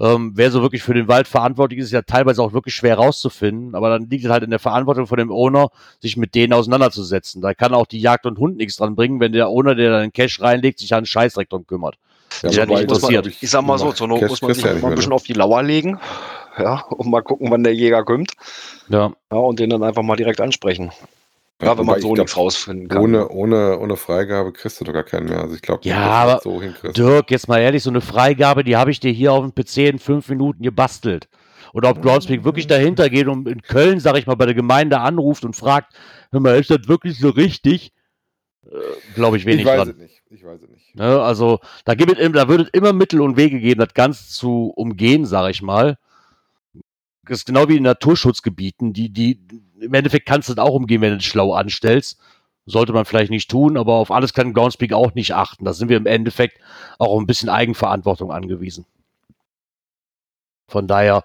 [0.00, 2.96] Ähm, wer so wirklich für den Wald verantwortlich ist, ist ja teilweise auch wirklich schwer
[2.96, 3.74] rauszufinden.
[3.74, 5.70] Aber dann liegt es halt in der Verantwortung von dem Owner,
[6.00, 7.42] sich mit denen auseinanderzusetzen.
[7.42, 10.02] Da kann auch die Jagd und Hund nichts dran bringen, wenn der Owner, der dann
[10.02, 11.96] den Cash reinlegt, sich an einen Scheißdreck drum kümmert.
[12.42, 13.24] Ja, Ja, nicht interessiert.
[13.24, 15.24] glaub Ich sag mal so, zur Not muss man sich Christian mal ein bisschen auf
[15.24, 15.98] die Lauer legen.
[16.64, 18.32] Ja, und mal gucken, wann der Jäger kommt.
[18.88, 19.12] Ja.
[19.30, 20.86] Ja, und den dann einfach mal direkt ansprechen.
[20.86, 20.92] ne?
[21.60, 23.02] Ja, wenn man so nichts rausfinden kann.
[23.02, 25.40] Ohne, ohne, ohne Freigabe kriegst du doch gar keinen mehr.
[25.40, 26.96] Also ich glaube, Ja, aber das so hinkriegst.
[26.96, 29.88] Dirk, jetzt mal ehrlich, so eine Freigabe, die habe ich dir hier auf dem PC
[29.88, 31.28] in fünf Minuten gebastelt.
[31.72, 35.00] Oder ob Groundspeak wirklich dahinter geht und in Köln, sag ich mal, bei der Gemeinde
[35.00, 35.94] anruft und fragt,
[36.30, 37.92] hör mal, ist das wirklich so richtig?
[38.66, 38.76] Äh,
[39.14, 39.90] Glaube ich wenig ich weiß dran.
[39.90, 40.22] es nicht.
[40.30, 40.94] Ich weiß es nicht.
[40.94, 44.72] Ne, also da, gibt da wird es immer Mittel und Wege geben, das Ganze zu
[44.76, 45.98] umgehen, sage ich mal.
[47.28, 49.40] Das ist genau wie in Naturschutzgebieten, die, die,
[49.80, 52.18] im Endeffekt kannst du es auch umgehen, wenn du es schlau anstellst.
[52.66, 55.64] Sollte man vielleicht nicht tun, aber auf alles kann Groundspeak auch nicht achten.
[55.64, 56.58] Da sind wir im Endeffekt
[56.98, 58.84] auch ein bisschen Eigenverantwortung angewiesen.
[60.68, 61.24] Von daher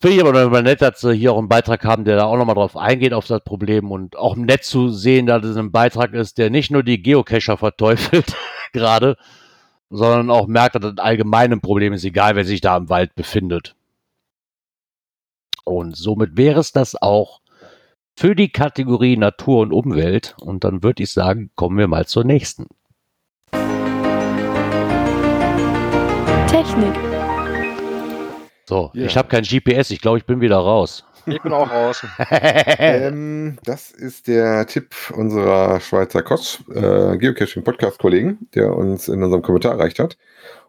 [0.00, 2.38] finde ich aber mal nett, dass sie hier auch einen Beitrag haben, der da auch
[2.38, 6.14] nochmal drauf eingeht, auf das Problem und auch nett zu sehen, dass es ein Beitrag
[6.14, 8.34] ist, der nicht nur die Geocacher verteufelt,
[8.72, 9.16] gerade,
[9.90, 13.14] sondern auch merkt, dass das ein allgemeines Problem ist, egal wer sich da im Wald
[13.14, 13.76] befindet.
[15.66, 17.40] Und somit wäre es das auch
[18.16, 20.36] für die Kategorie Natur und Umwelt.
[20.40, 22.66] Und dann würde ich sagen, kommen wir mal zur nächsten.
[26.48, 26.94] Technik.
[28.68, 29.06] So, Ja.
[29.06, 31.04] ich habe kein GPS, ich glaube, ich bin wieder raus.
[31.26, 32.06] Ich bin auch raus.
[32.78, 39.22] Ähm, das ist der Tipp unserer Schweizer Kost, äh, Geocaching Podcast Kollegen, der uns in
[39.22, 40.16] unserem Kommentar erreicht hat.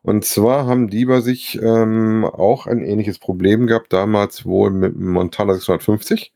[0.04, 4.96] Und zwar haben die bei sich ähm, auch ein ähnliches Problem gehabt, damals wohl mit
[4.96, 6.34] dem Montana 650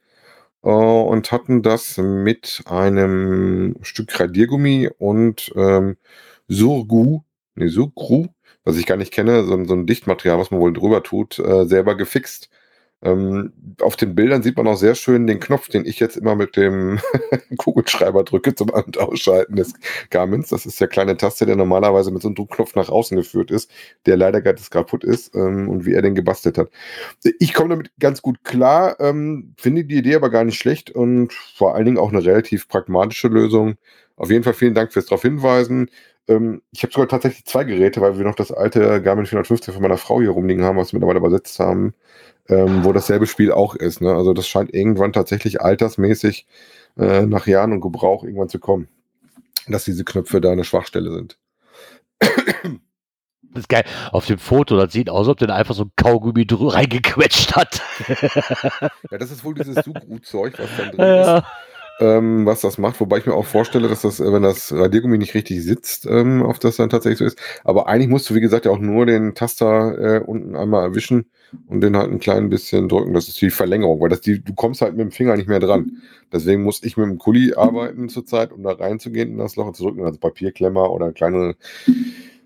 [0.64, 5.98] äh, und hatten das mit einem Stück Radiergummi und ähm,
[6.50, 7.22] Surgu,
[7.56, 8.28] nee, Surgru,
[8.66, 11.40] was ich gar nicht kenne, so, ein- so ein Dichtmaterial, was man wohl drüber tut,
[11.40, 12.50] äh, selber gefixt.
[13.04, 16.36] Ähm, auf den Bildern sieht man auch sehr schön den Knopf, den ich jetzt immer
[16.36, 17.00] mit dem
[17.58, 19.74] Kugelschreiber drücke zum An- und Ausschalten des
[20.12, 20.50] Garmins.
[20.50, 23.72] Das ist der kleine Taste, der normalerweise mit so einem Druckknopf nach außen geführt ist,
[24.06, 26.70] der leider gerade kaputt ist ähm, und wie er den gebastelt hat.
[27.40, 31.34] Ich komme damit ganz gut klar, ähm, finde die Idee aber gar nicht schlecht und
[31.34, 33.76] vor allen Dingen auch eine relativ pragmatische Lösung.
[34.16, 35.90] Auf jeden Fall vielen Dank fürs darauf hinweisen.
[36.28, 39.82] Ähm, ich habe sogar tatsächlich zwei Geräte, weil wir noch das alte Garmin 450 von
[39.82, 41.94] meiner Frau hier rumliegen haben, was wir mittlerweile übersetzt haben,
[42.50, 44.02] ähm, wo dasselbe Spiel auch ist.
[44.02, 44.14] Ne?
[44.14, 46.46] Also das scheint irgendwann tatsächlich altersmäßig
[46.98, 48.88] äh, nach Jahren und Gebrauch irgendwann zu kommen,
[49.68, 51.38] dass diese Knöpfe da eine Schwachstelle sind.
[53.54, 53.84] Das ist geil.
[54.12, 57.82] Auf dem Foto, das sieht aus, als ob der einfach so ein Kaugummi reingequetscht hat.
[59.12, 61.28] Ja, das ist wohl dieses Suchgut-Zeug, was dann drin ist.
[61.28, 61.46] ja.
[62.00, 65.18] ähm, was das macht, wobei ich mir auch vorstelle, dass das, äh, wenn das Radiergummi
[65.18, 67.40] nicht richtig sitzt, ähm, auf das dann tatsächlich so ist.
[67.66, 71.30] Aber eigentlich musst du, wie gesagt, ja auch nur den Taster äh, unten einmal erwischen
[71.68, 73.14] und den halt ein klein bisschen drücken.
[73.14, 75.60] Das ist die Verlängerung, weil das die, du kommst halt mit dem Finger nicht mehr
[75.60, 76.02] dran.
[76.32, 79.76] Deswegen muss ich mit dem Kuli arbeiten zurzeit, um da reinzugehen in das Loch und
[79.76, 80.06] zu drücken.
[80.06, 81.56] Also Papierklemmer oder kleine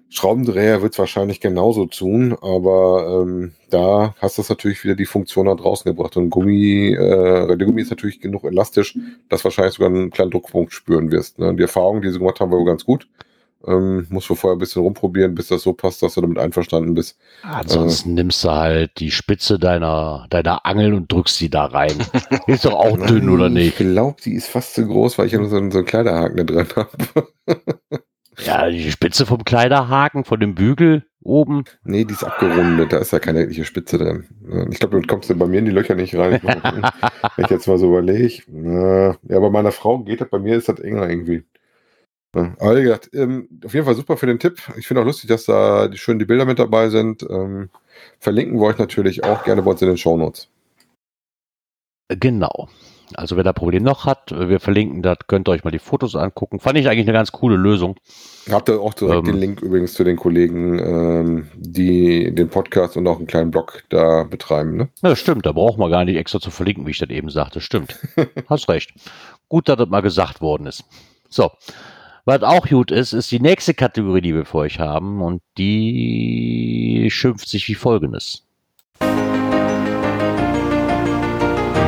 [0.09, 5.05] Schraubendreher wird es wahrscheinlich genauso tun, aber ähm, da hast du es natürlich wieder die
[5.05, 6.15] Funktion nach draußen gebracht.
[6.15, 8.97] Und Gummi, äh, Radiergummi ist natürlich genug elastisch,
[9.29, 11.39] dass wahrscheinlich sogar einen kleinen Druckpunkt spüren wirst.
[11.39, 11.53] Ne?
[11.55, 13.07] Die Erfahrung, die sie gemacht haben, war ganz gut.
[13.67, 16.93] Ähm, musst du vorher ein bisschen rumprobieren, bis das so passt, dass du damit einverstanden
[16.93, 17.17] bist.
[17.41, 21.97] Ansonsten nimmst du halt die Spitze deiner, deiner Angel und drückst sie da rein.
[22.47, 23.77] Ist doch auch dünn, oder Ich nicht?
[23.77, 26.37] glaube, die ist fast zu groß, weil ich ja nur so, einen- so einen Kleiderhaken
[26.37, 27.27] da drin habe.
[28.45, 31.63] Ja, die Spitze vom Kleiderhaken, von dem Bügel oben.
[31.85, 34.25] nee, die ist abgerundet, da ist ja keine wirkliche Spitze drin.
[34.51, 36.33] Äh, Ich glaube, damit kommst du bei mir in die Löcher nicht rein.
[36.35, 36.43] Ich.
[37.37, 38.43] Wenn ich jetzt mal so überlege.
[38.47, 41.45] Na, Ja, bei meiner Frau geht das, bei mir ist das enger irgendwie.
[42.35, 44.61] Ja, aber wie gesagt, ähm, auf jeden Fall super für den Tipp.
[44.77, 47.23] Ich finde auch lustig, dass da die, schön die Bilder mit dabei sind.
[47.29, 47.69] Ähm,
[48.19, 50.49] verlinken wir euch natürlich auch gerne bei uns in den Shownotes.
[52.09, 52.67] Genau.
[53.13, 56.15] Also wer da Problem noch hat, wir verlinken, da könnt ihr euch mal die Fotos
[56.15, 56.59] angucken.
[56.59, 57.95] Fand ich eigentlich eine ganz coole Lösung.
[58.49, 59.25] Habt ihr auch direkt Ähm.
[59.25, 63.83] den Link übrigens zu den Kollegen, ähm, die den Podcast und auch einen kleinen Blog
[63.89, 64.89] da betreiben, ne?
[65.03, 67.29] Ja, das stimmt, da braucht man gar nicht extra zu verlinken, wie ich das eben
[67.29, 67.61] sagte.
[67.61, 67.99] Stimmt.
[68.49, 68.93] Hast recht.
[69.49, 70.83] Gut, dass das mal gesagt worden ist.
[71.29, 71.51] So.
[72.27, 75.21] Was auch gut ist, ist die nächste Kategorie, die wir für euch haben.
[75.21, 78.41] Und die schimpft sich wie folgendes.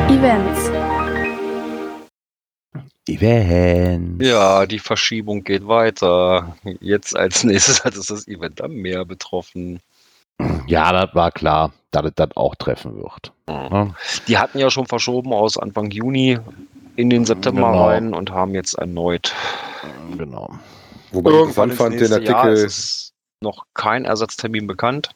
[0.08, 0.70] Events.
[3.08, 4.22] Event.
[4.22, 6.56] Ja, die Verschiebung geht weiter.
[6.80, 9.80] Jetzt als nächstes hat es das Event am Meer betroffen.
[10.68, 13.32] Ja, das war klar, dass es das auch treffen wird.
[14.28, 16.38] Die hatten ja schon verschoben aus Anfang Juni
[16.98, 17.86] in den September Genau.
[17.86, 19.32] rein und haben jetzt erneut
[20.16, 20.50] Genau.
[21.12, 22.36] Wobei ich irgendwann interessant fand, den.
[22.36, 25.10] Artikel, ist noch kein Ersatztermin bekannt.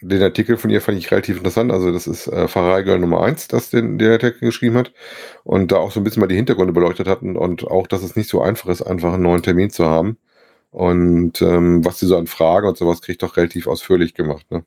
[0.00, 1.72] Den Artikel von ihr fand ich relativ interessant.
[1.72, 4.92] Also das ist äh, Pfarrei Girl Nummer 1, das den, den Artikel geschrieben hat.
[5.44, 8.02] Und da auch so ein bisschen mal die Hintergründe beleuchtet hat und, und auch, dass
[8.02, 10.18] es nicht so einfach ist, einfach einen neuen Termin zu haben.
[10.70, 14.46] Und ähm, was sie so an Fragen und sowas kriegt, doch relativ ausführlich gemacht.
[14.50, 14.64] Ne?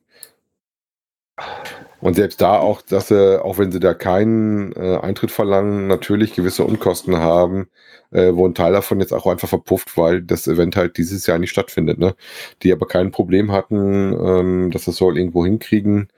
[2.02, 6.34] Und selbst da auch, dass sie, auch wenn sie da keinen äh, Eintritt verlangen, natürlich
[6.34, 7.68] gewisse Unkosten haben,
[8.10, 11.38] äh, wo ein Teil davon jetzt auch einfach verpufft, weil das Event halt dieses Jahr
[11.38, 12.16] nicht stattfindet, ne?
[12.64, 16.08] Die aber kein Problem hatten, ähm, dass das soll irgendwo hinkriegen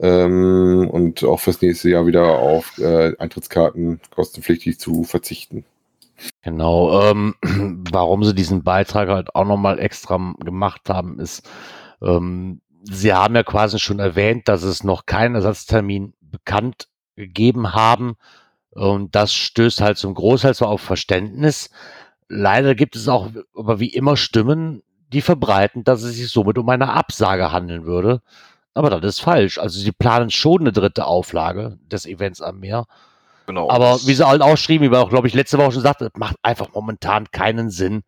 [0.00, 5.64] ähm, und auch fürs nächste Jahr wieder auf äh, Eintrittskarten kostenpflichtig zu verzichten.
[6.42, 7.34] Genau, ähm,
[7.90, 11.42] warum sie diesen Beitrag halt auch nochmal extra gemacht haben, ist,
[12.00, 18.16] ähm, sie haben ja quasi schon erwähnt, dass es noch keinen Ersatztermin bekannt gegeben haben.
[18.70, 21.70] Und das stößt halt zum Großteil zwar auf Verständnis.
[22.28, 26.68] Leider gibt es auch, aber wie immer, Stimmen, die verbreiten, dass es sich somit um
[26.68, 28.22] eine Absage handeln würde.
[28.74, 29.58] Aber das ist falsch.
[29.58, 32.86] Also sie planen schon eine dritte Auflage des Events am Meer.
[33.46, 33.68] Genau.
[33.68, 36.04] Aber wie sie halt auch schrieben, wie wir auch, glaube ich, letzte Woche schon sagten,
[36.04, 38.02] es macht einfach momentan keinen Sinn,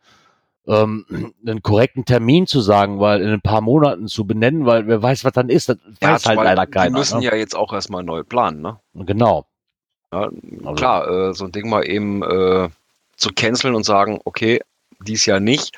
[0.66, 5.02] ähm, einen korrekten Termin zu sagen, weil in ein paar Monaten zu benennen, weil wer
[5.02, 6.98] weiß, was dann ist, das ja, weiß halt leider Die keiner.
[6.98, 7.26] müssen ne?
[7.26, 8.78] ja jetzt auch erstmal neu planen, ne?
[8.94, 9.46] Genau.
[10.12, 10.30] Ja,
[10.64, 12.68] Also- klar, äh, so ein Ding mal eben äh,
[13.16, 14.60] zu canceln und sagen, okay,
[15.00, 15.72] dies Jahr nicht.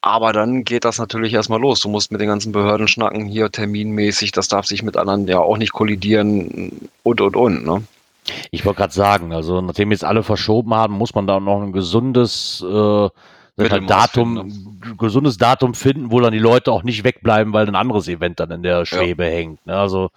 [0.00, 1.80] Aber dann geht das natürlich erstmal los.
[1.80, 5.38] Du musst mit den ganzen Behörden schnacken, hier terminmäßig, das darf sich mit anderen ja
[5.40, 7.66] auch nicht kollidieren und und und.
[7.66, 7.82] Ne?
[8.50, 11.72] Ich wollte gerade sagen, also nachdem jetzt alle verschoben haben, muss man da noch ein
[11.72, 13.08] gesundes äh,
[13.56, 17.66] ich mal, Mittelmaß Datum, gesundes Datum finden, wo dann die Leute auch nicht wegbleiben, weil
[17.68, 19.64] ein anderes Event dann in der Schwebe hängt.
[19.66, 19.76] Ne?
[19.76, 20.10] Also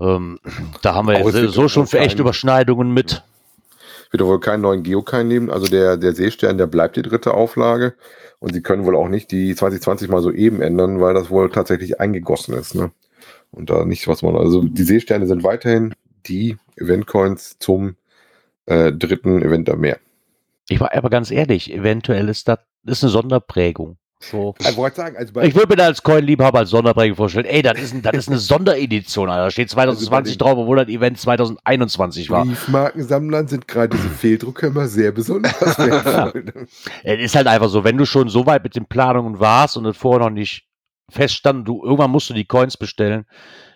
[0.00, 0.38] ähm,
[0.82, 3.22] da haben wir jetzt so schon für echte kein- Überschneidungen mit.
[4.10, 5.50] Wird doch wohl keinen neuen Geokine nehmen.
[5.50, 7.94] Also der, der Seestern, der bleibt die dritte Auflage.
[8.38, 11.50] Und sie können wohl auch nicht die 2020 mal so eben ändern, weil das wohl
[11.50, 12.74] tatsächlich eingegossen ist.
[12.74, 12.92] Ne?
[13.50, 14.36] Und da nicht, was man.
[14.36, 15.94] Also die Seesterne sind weiterhin
[16.26, 17.96] die Eventcoins zum
[18.66, 19.98] äh, dritten Event am Meer.
[20.68, 23.98] Ich war aber ganz ehrlich, eventuell ist das ist eine Sonderprägung.
[24.20, 24.54] So.
[24.58, 27.78] Ich wollte sagen, also Ich würde mir da als Coin-Liebhaber als Sonderprägung vorstellen, ey, das
[27.78, 29.44] ist, ein, das ist eine Sonderedition, Alter.
[29.44, 32.44] Da steht 2020 drauf, obwohl das Event 2021 war.
[32.44, 36.66] Briefmarkensammlern sind gerade diese Fehldrucke immer sehr besonders ne?
[37.02, 39.84] Es ist halt einfach so, wenn du schon so weit mit den Planungen warst und
[39.84, 40.66] es vorher noch nicht
[41.10, 43.26] feststand, du, irgendwann musst du die Coins bestellen.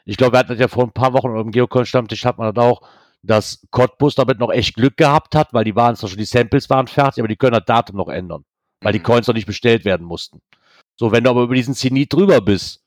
[0.07, 2.64] Ich glaube, wir hatten das ja vor ein paar Wochen im Geocoin-Stammtisch hat man das
[2.64, 2.80] auch,
[3.22, 6.70] dass Cottbus damit noch echt Glück gehabt hat, weil die waren zwar schon, die Samples
[6.70, 8.44] waren fertig, aber die können das Datum noch ändern,
[8.80, 9.04] weil die Mhm.
[9.04, 10.40] Coins noch nicht bestellt werden mussten.
[10.96, 12.82] So, wenn du aber über diesen Zenit drüber bist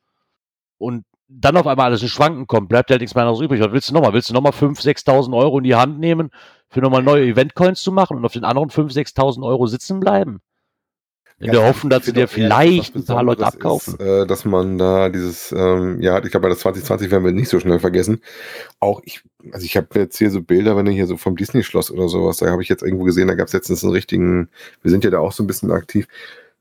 [0.78, 3.62] und dann auf einmal alles in Schwanken kommt, bleibt halt nichts mehr anderes übrig.
[3.62, 4.14] Was willst du nochmal?
[4.14, 6.30] Willst du nochmal 5.000, 6.000 Euro in die Hand nehmen,
[6.70, 10.42] für nochmal neue Event-Coins zu machen und auf den anderen 5.000, 6.000 Euro sitzen bleiben?
[11.42, 13.96] In der ich Hoffnung, dass dir vielleicht ein paar Leute abkaufen.
[13.96, 17.32] Ist, äh, dass man da dieses, ähm, ja, ich glaube, bei das 2020 werden wir
[17.32, 18.22] nicht so schnell vergessen.
[18.80, 19.22] Auch ich,
[19.52, 22.38] also ich habe jetzt hier so Bilder, wenn du hier so vom Disney-Schloss oder sowas,
[22.38, 24.50] da habe ich jetzt irgendwo gesehen, da gab es letztens einen richtigen,
[24.84, 26.08] wir sind ja da auch so ein bisschen aktiv,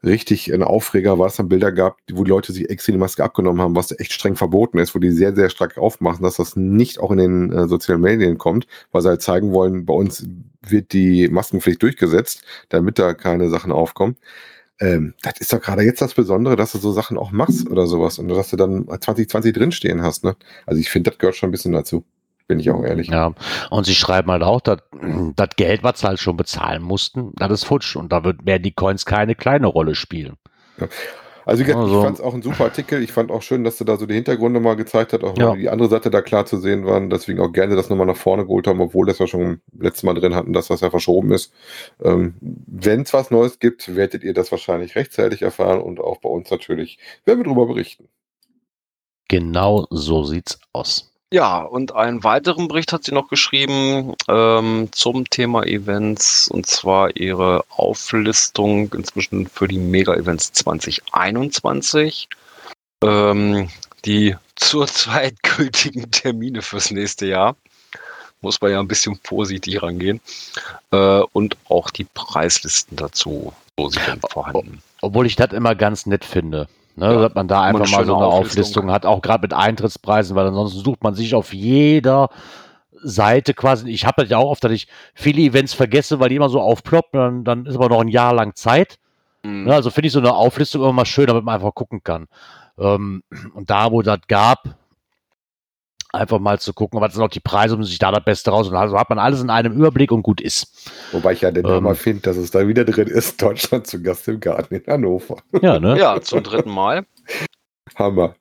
[0.03, 3.23] richtig ein Aufreger, war es dann Bilder gab, wo die Leute sich extra die Maske
[3.23, 6.57] abgenommen haben, was echt streng verboten ist, wo die sehr, sehr stark aufmachen, dass das
[6.57, 10.27] nicht auch in den äh, sozialen Medien kommt, weil sie halt zeigen wollen, bei uns
[10.67, 14.17] wird die Maskenpflicht durchgesetzt, damit da keine Sachen aufkommen.
[14.81, 17.87] Ähm, das ist doch gerade jetzt das Besondere, dass du so Sachen auch machst oder
[17.87, 20.25] sowas und dass du dann 2020 drinstehen hast.
[20.25, 20.37] Ne?
[20.67, 22.05] Also ich finde, das gehört schon ein bisschen dazu.
[22.49, 23.07] Bin ich auch ehrlich.
[23.09, 23.33] Ja,
[23.71, 24.79] und sie schreiben halt auch, dass
[25.37, 27.95] das Geld, was sie halt schon bezahlen mussten, das ist futsch.
[27.95, 30.35] Und da wird, werden die Coins keine kleine Rolle spielen.
[31.51, 33.03] Also, gesagt, Also- ich fand es auch ein super Artikel.
[33.03, 35.57] Ich fand auch schön, dass du da so die Hintergründe mal gezeigt hast, auch Ja.
[35.57, 37.11] die andere Seite da klar zu sehen waren.
[37.11, 40.15] Deswegen auch gerne das nochmal nach vorne geholt haben, obwohl das ja schon letztes Mal
[40.15, 41.53] drin hatten, dass das ja verschoben ist.
[42.03, 46.29] Ähm, Wenn es was Neues gibt, werdet ihr das wahrscheinlich rechtzeitig erfahren und auch bei
[46.29, 48.09] uns natürlich werden wir darüber berichten.
[49.29, 51.10] Genau so sieht's aus.
[51.33, 57.17] Ja, und einen weiteren Bericht hat sie noch geschrieben ähm, zum Thema Events und zwar
[57.17, 62.29] ihre Auflistung inzwischen für die Mega-Events 2021.
[63.05, 63.69] Ähm,
[64.05, 67.55] die zurzeit gültigen Termine fürs nächste Jahr.
[68.41, 70.21] Muss man ja ein bisschen vorsichtig rangehen.
[70.91, 73.53] Äh, und auch die Preislisten dazu.
[73.79, 74.83] So sind dann vorhanden.
[75.01, 76.69] Obwohl ich das immer ganz nett finde.
[77.01, 78.31] Ne, Ja, dass man da einfach mal so eine Auflistung.
[78.31, 82.29] Auflistung hat, auch gerade mit Eintrittspreisen, weil ansonsten sucht man sich auf jeder
[83.03, 83.89] Seite quasi.
[83.89, 86.61] Ich habe das ja auch oft, dass ich viele Events vergesse, weil die immer so
[86.61, 88.99] aufploppen, dann, dann ist aber noch ein Jahr lang Zeit.
[89.43, 89.65] Mhm.
[89.65, 92.27] Ne, also finde ich so eine Auflistung immer mal schön, damit man einfach gucken kann.
[92.79, 93.23] Ähm,
[93.55, 94.65] und da, wo das gab,
[96.13, 98.69] einfach mal zu gucken, was sind auch die Preise, um sich da das Beste raus.
[98.69, 100.91] Und also hat man alles in einem Überblick und gut ist.
[101.13, 101.73] Wobei ich ja den Ähm.
[101.73, 103.41] Hammer finde, dass es da wieder drin ist.
[103.43, 105.37] Deutschland zu Gast im Garten in Hannover.
[105.63, 105.99] Ja, ne?
[105.99, 107.07] Ja, zum dritten Mal.
[107.97, 108.35] Hammer.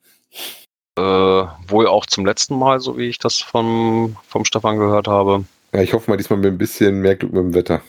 [0.97, 5.45] Äh, wohl auch zum letzten Mal, so wie ich das vom, vom Stefan gehört habe.
[5.73, 7.81] Ja, ich hoffe mal diesmal mit ein bisschen mehr Glück mit dem Wetter.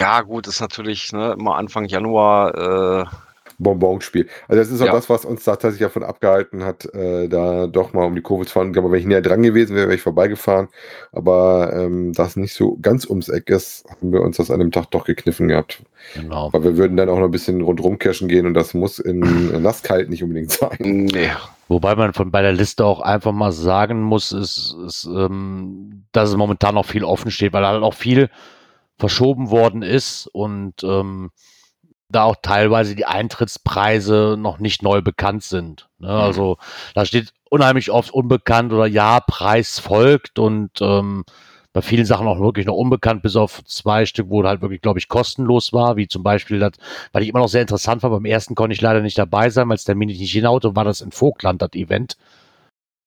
[0.00, 3.02] Ja, gut, ist natürlich ne, immer Anfang Januar.
[3.02, 3.04] Äh,
[3.58, 4.28] Bonbonspiel.
[4.48, 4.92] Also das ist auch Ja.
[4.92, 8.46] das, was uns da tatsächlich davon abgehalten hat, äh, da doch mal um die Kurve
[8.46, 8.76] zu fahren.
[8.76, 10.68] Aber wenn ich näher dran gewesen wäre, wäre ich vorbeigefahren.
[11.12, 14.60] Aber ähm, da es nicht so ganz ums Eck ist, haben wir uns das an
[14.60, 15.82] dem Tag doch gekniffen gehabt.
[16.14, 16.52] Genau.
[16.52, 19.20] Weil wir würden dann auch noch ein bisschen rundrum kirschen gehen und das muss in
[19.62, 20.76] nasskalt nicht unbedingt sein.
[20.80, 21.30] nee.
[21.68, 26.28] Wobei man von bei der Liste auch einfach mal sagen muss, ist, ist ähm, dass
[26.28, 28.28] es momentan noch viel offen steht, weil halt auch viel
[28.98, 31.30] verschoben worden ist und ähm,
[32.12, 35.88] da auch teilweise die Eintrittspreise noch nicht neu bekannt sind.
[35.98, 36.08] Ne?
[36.08, 36.58] Also
[36.94, 41.24] da steht unheimlich oft unbekannt oder ja, Preis folgt und ähm,
[41.72, 44.98] bei vielen Sachen auch wirklich noch unbekannt, bis auf zwei Stück, wo halt wirklich, glaube
[44.98, 46.72] ich, kostenlos war, wie zum Beispiel das,
[47.12, 49.68] weil ich immer noch sehr interessant war, beim ersten konnte ich leider nicht dabei sein,
[49.68, 52.16] weil es der Termin nicht hinhaute, war das in Vogtland, das Event.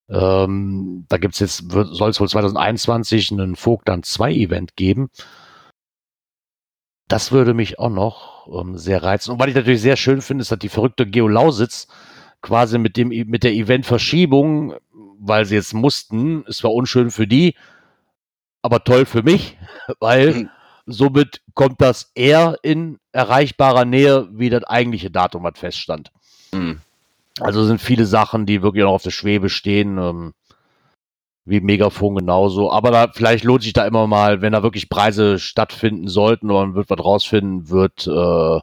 [0.10, 5.10] Ähm, da gibt's jetzt, soll es wohl 2021 einen Vogtland 2 Event geben.
[7.08, 9.32] Das würde mich auch noch ähm, sehr reizen.
[9.32, 11.88] Und was ich natürlich sehr schön finde, ist, dass die verrückte Geolausitz
[12.42, 14.76] quasi mit dem, mit der Eventverschiebung,
[15.20, 17.56] weil sie jetzt mussten, es war unschön für die,
[18.62, 19.58] aber toll für mich,
[20.00, 20.50] weil Mhm.
[20.88, 26.12] somit kommt das eher in erreichbarer Nähe, wie das eigentliche Datum, was feststand.
[26.54, 26.80] Hm.
[27.40, 30.34] Also sind viele Sachen, die wirklich noch auf der Schwebe stehen, ähm,
[31.46, 32.72] wie Megafon genauso.
[32.72, 36.66] Aber da, vielleicht lohnt sich da immer mal, wenn da wirklich Preise stattfinden sollten oder
[36.66, 38.60] man wird was rausfinden, wird äh,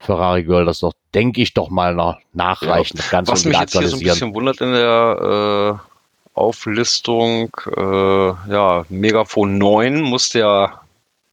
[0.00, 3.60] Ferrari Girl das doch, denke ich, doch mal nach, nachreichen, das Ganze Was und mich
[3.60, 10.38] jetzt hier so ein bisschen wundert in der äh, Auflistung, äh, ja, Megafon 9 musste
[10.38, 10.80] ja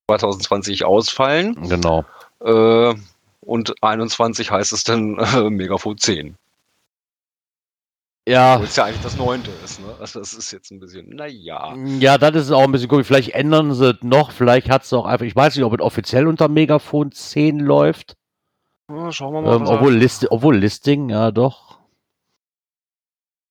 [0.08, 1.56] 2020 ausfallen.
[1.70, 2.06] Genau.
[2.44, 2.96] Äh,
[3.42, 6.36] und 21 heißt es dann äh, Megafon 10.
[8.28, 9.96] Ja, Obwohl es ja eigentlich das neunte ist, ne?
[10.00, 11.76] Also das ist jetzt ein bisschen, naja.
[12.00, 13.06] Ja, das ist auch ein bisschen komisch.
[13.06, 14.32] Vielleicht ändern sie es noch.
[14.32, 15.26] Vielleicht hat es auch einfach.
[15.28, 18.16] Ich weiß nicht, ob es offiziell unter Megafon 10 läuft.
[18.90, 19.56] Ja, schauen wir mal.
[19.58, 21.78] Ähm, obwohl, List, obwohl Listing, ja doch.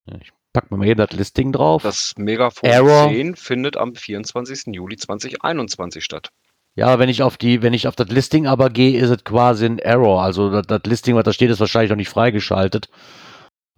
[0.06, 1.82] Ja, Ich pack mir mal hier das Listing drauf.
[1.82, 3.08] das Megafon Error.
[3.08, 4.74] 10 findet am 24.
[4.74, 6.30] Juli 2021 statt.
[6.74, 9.66] ja, wenn ich auf die, wenn ich auf das Listing aber gehe, ist es quasi
[9.66, 10.22] ein Error.
[10.22, 12.88] Also das, das Listing, was da steht, ist wahrscheinlich noch nicht freigeschaltet.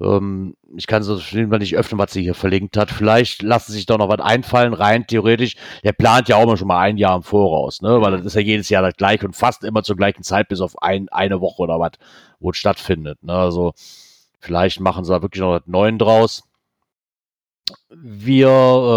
[0.01, 2.91] Ähm, ich kann so mal nicht öffnen, was sie hier verlinkt hat.
[2.91, 5.57] Vielleicht lassen sich doch noch was einfallen, rein theoretisch.
[5.85, 8.01] Der plant ja auch immer schon mal ein Jahr im Voraus, ne?
[8.01, 10.61] Weil das ist ja jedes Jahr das gleiche und fast immer zur gleichen Zeit, bis
[10.61, 11.93] auf ein, eine Woche oder was,
[12.41, 13.23] wo es stattfindet.
[13.23, 13.33] Ne?
[13.33, 13.73] Also
[14.39, 16.43] vielleicht machen sie da wirklich noch was Neuen draus.
[17.91, 18.49] Wir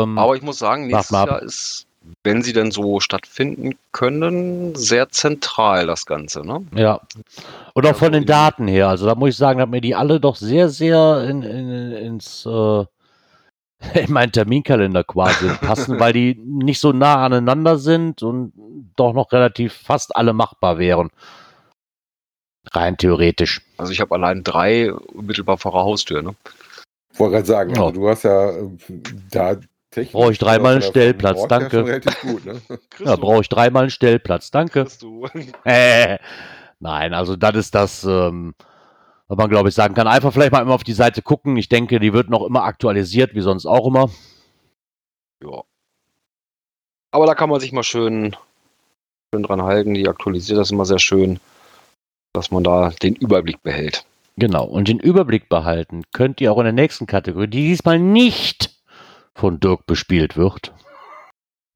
[0.03, 1.11] ähm, Aber ich muss sagen, nächstes.
[1.11, 1.87] Jahr ist,
[2.23, 6.65] wenn sie denn so stattfinden können, sehr zentral das Ganze, ne?
[6.75, 7.01] Ja.
[7.73, 8.89] Und auch von so den Daten her.
[8.89, 12.45] Also da muss ich sagen, dass mir die alle doch sehr, sehr in, in, ins
[12.45, 12.85] äh,
[13.93, 18.53] in meinen Terminkalender quasi passen, weil die nicht so nah aneinander sind und
[18.95, 21.09] doch noch relativ fast alle machbar wären.
[22.71, 23.61] Rein theoretisch.
[23.77, 26.35] Also ich habe allein drei unmittelbar vor der Haustür, ne?
[27.15, 27.85] Wollte gerade sagen, Ja.
[27.85, 28.69] also du hast ja äh,
[29.31, 29.55] da
[29.91, 30.13] technisch.
[30.13, 32.01] Brauche ich dreimal einen Stellplatz, danke.
[32.21, 32.61] gut, ne?
[33.03, 34.51] Ja, brauche ich dreimal einen Stellplatz.
[34.51, 34.87] Danke.
[35.65, 36.17] Äh,
[36.79, 38.55] nein, also das ist das, ähm,
[39.27, 40.07] was man glaube ich sagen kann.
[40.07, 41.57] Einfach vielleicht mal immer auf die Seite gucken.
[41.57, 44.09] Ich denke, die wird noch immer aktualisiert, wie sonst auch immer.
[45.43, 45.63] Ja.
[47.11, 48.35] Aber da kann man sich mal schön,
[49.33, 49.93] schön dran halten.
[49.93, 51.39] Die aktualisiert das immer sehr schön.
[52.33, 54.05] dass man da den Überblick behält.
[54.37, 54.65] Genau.
[54.65, 58.78] Und den Überblick behalten könnt ihr auch in der nächsten Kategorie, die diesmal nicht
[59.35, 60.73] von Dirk bespielt wird.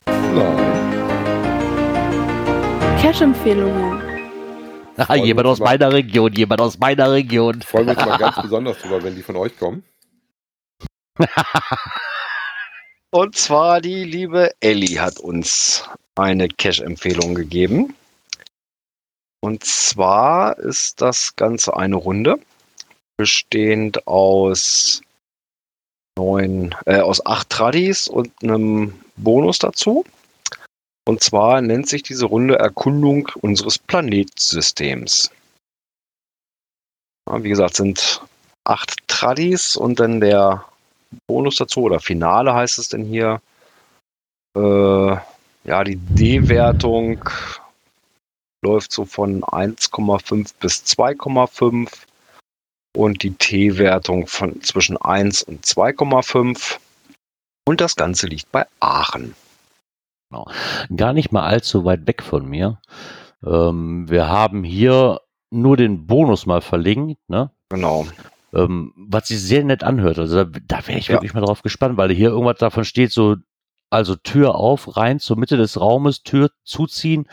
[0.06, 0.74] Nein.
[3.02, 4.02] Cash-Empfehlungen.
[4.98, 5.66] Ah, jemand aus mal.
[5.66, 7.62] meiner Region, jemand aus meiner Region.
[7.62, 9.84] Freuen wir uns mal ganz besonders drüber, wenn die von euch kommen.
[13.12, 17.96] Und zwar die liebe Ellie hat uns eine Cash-Empfehlung gegeben.
[19.40, 22.40] Und zwar ist das Ganze eine Runde,
[23.18, 25.02] bestehend aus
[26.24, 30.06] neun, äh, aus acht Tradis und einem Bonus dazu.
[31.06, 35.32] Und zwar nennt sich diese Runde Erkundung unseres Planetsystems.
[37.30, 38.22] Ja, wie gesagt, sind
[38.64, 40.66] acht Tradis und dann der
[41.28, 43.42] Bonus dazu oder Finale heißt es denn hier.
[44.56, 45.18] Äh,
[45.66, 47.24] ja, die D-Wertung
[48.64, 51.90] läuft so von 1,5 bis 2,5
[52.96, 56.78] und die T-Wertung von zwischen 1 und 2,5
[57.66, 59.36] und das Ganze liegt bei Aachen.
[60.96, 62.80] Gar nicht mal allzu weit weg von mir.
[63.46, 65.22] Ähm, wir haben hier
[65.52, 67.52] nur den Bonus mal verlinkt, ne?
[67.70, 68.08] Genau.
[68.54, 70.18] Ähm, was sich sehr nett anhört.
[70.20, 71.16] Also da, da wäre ich Ja.
[71.16, 73.36] wirklich mal drauf gespannt, weil hier irgendwas davon steht, so,
[73.90, 77.28] also Tür auf, rein zur Mitte des Raumes, Tür zuziehen.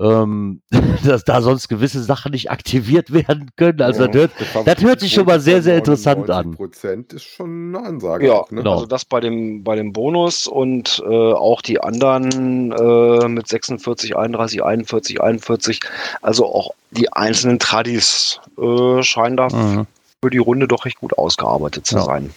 [0.00, 0.62] Ähm,
[1.04, 3.82] dass da sonst gewisse Sachen nicht aktiviert werden können.
[3.82, 4.30] Also das hört,
[4.64, 6.52] das hört sich schon mal sehr, sehr interessant an.
[6.52, 8.26] Prozent ist schon eine Ansage.
[8.26, 8.62] Ja, ne?
[8.62, 8.72] genau.
[8.72, 14.16] also das bei dem, bei dem Bonus und äh, auch die anderen äh, mit 46,
[14.16, 15.80] 31, 41, 41.
[16.22, 19.86] Also auch die einzelnen Tradis äh, scheinen da Mhm.
[20.24, 22.02] für die Runde doch recht gut ausgearbeitet zu Ja.
[22.04, 22.32] sein.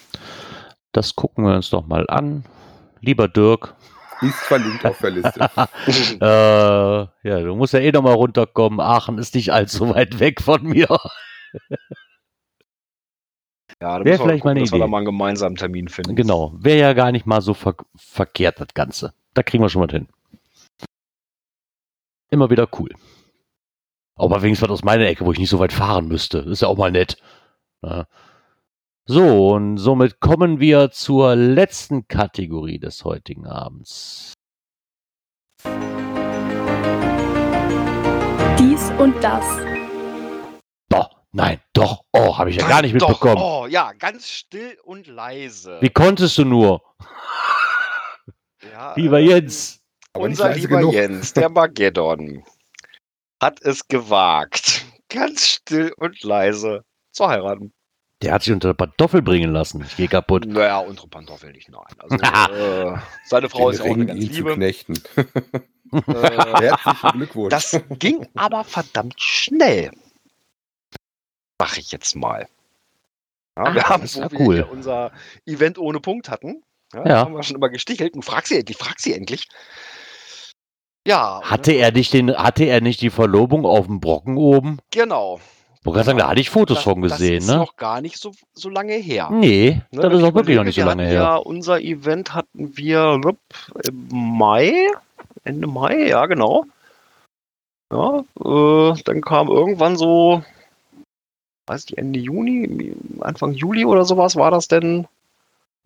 [0.92, 2.44] Das gucken wir uns doch mal an.
[3.00, 3.76] Lieber Dirk,
[4.22, 5.40] Ist verlinkt auf der Liste.
[6.22, 8.80] äh, ja, du musst ja eh noch mal runterkommen.
[8.80, 10.88] Aachen ist nicht allzu weit weg von mir.
[13.82, 14.92] Ja, da Wäre vielleicht mal eine dass wir da Idee.
[14.92, 16.16] mal einen gemeinsamen Termin finden.
[16.16, 19.14] Genau, wäre ja gar nicht mal so ver verkehrt, das Ganze.
[19.34, 20.08] Da kriegen wir schon mal hin.
[22.32, 22.90] Immer wieder cool.
[24.16, 26.40] Aber wenigstens was aus meiner Ecke, wo ich nicht so weit fahren müsste.
[26.40, 27.18] Ist ja auch mal nett.
[27.84, 28.08] Ja.
[29.08, 34.34] So, und somit kommen wir zur letzten Kategorie des heutigen Abends.
[38.58, 39.46] Dies und das.
[40.90, 43.40] Doch, nein, doch, oh, habe ich ja gar nicht doch, mitbekommen.
[43.40, 45.78] Oh, ja, ganz still und leise.
[45.82, 46.82] Wie konntest du nur?
[48.72, 49.84] ja, Lieber ähm, Jens.
[50.18, 50.96] Unser lieber genug.
[50.96, 52.44] Jens, der Mageddon,
[53.40, 57.75] hat es gewagt, ganz still und leise zu heiraten.
[58.26, 59.84] Der hat sich unter der Pantoffel bringen lassen.
[59.88, 60.46] Ich gehe kaputt.
[60.48, 61.84] Naja, unsere Pantoffel nicht, nein.
[62.00, 62.16] Also,
[62.54, 64.54] äh, seine Frau ist ja auch eine Ring, ganz ihn zu liebe.
[64.56, 64.94] knechten.
[65.16, 65.24] Äh,
[66.62, 67.52] Herzlichen Glückwunsch.
[67.52, 69.92] das ging aber verdammt schnell.
[71.62, 72.48] Sag ich jetzt mal.
[73.58, 74.68] Ja, Ah, wir haben, das wo war wir cool.
[74.72, 75.12] unser
[75.46, 76.64] Event ohne Punkt hatten,
[76.94, 77.16] ja, Ja.
[77.20, 78.16] haben wir schon immer gestichelt.
[78.16, 79.48] Und frag sie endlich, frag sie endlich.
[81.08, 81.42] Ja.
[81.44, 84.80] Hatte er nicht den, hatte er nicht die Verlobung auf dem Brocken oben?
[84.92, 85.40] Genau.
[85.86, 87.58] Wollte gerade sagen, da hatte ich Fotos das, von gesehen, das ist ne?
[87.58, 89.30] noch gar nicht so, so lange her.
[89.32, 91.14] Nee, Ne, das ist auch wirklich noch nicht so lange her.
[91.14, 93.22] Ja, unser Event hatten wir
[93.84, 94.74] im Mai,
[95.44, 96.66] Ende Mai, ja genau.
[97.94, 100.44] Ja, äh, dann kam irgendwann so,
[101.68, 105.08] weiß ich, Ende Juni, Anfang Juli oder sowas war das denn?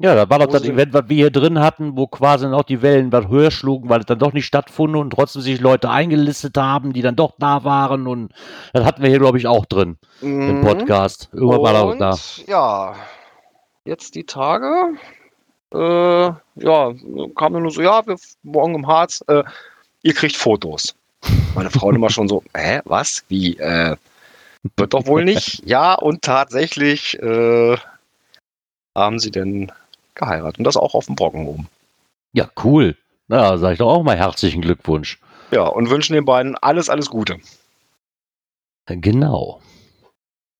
[0.02, 2.82] Ja, da war doch das Event, was wir hier drin hatten, wo quasi noch die
[2.82, 6.56] Wellen was höher schlugen, weil es dann doch nicht stattfand und trotzdem sich Leute eingelistet
[6.58, 8.32] haben, die dann doch da waren und
[8.72, 10.64] das hatten wir hier, glaube ich, auch drin im Mhm.
[10.64, 11.28] Podcast.
[11.34, 12.52] Irgendwann war das da.
[12.52, 12.96] Ja,
[13.84, 14.94] jetzt die Tage.
[15.74, 16.94] Äh, ja,
[17.36, 19.44] kam nur so, ja, wir morgen im Harz, äh,
[20.02, 20.96] ihr kriegt Fotos.
[21.56, 23.26] Meine Frau immer schon so, hä, was?
[23.28, 23.58] Wie?
[23.58, 23.98] Äh,
[24.78, 25.62] wird doch wohl nicht.
[25.66, 27.76] Ja, und tatsächlich äh,
[28.96, 29.72] haben sie denn
[30.20, 30.60] geheiratet.
[30.60, 31.68] Und das auch auf dem Brocken oben.
[32.34, 32.96] Ja, cool.
[33.28, 35.20] Na, sag ich doch auch mal herzlichen Glückwunsch.
[35.52, 37.38] Ja, und wünschen den beiden alles, alles Gute.
[38.86, 39.62] Genau.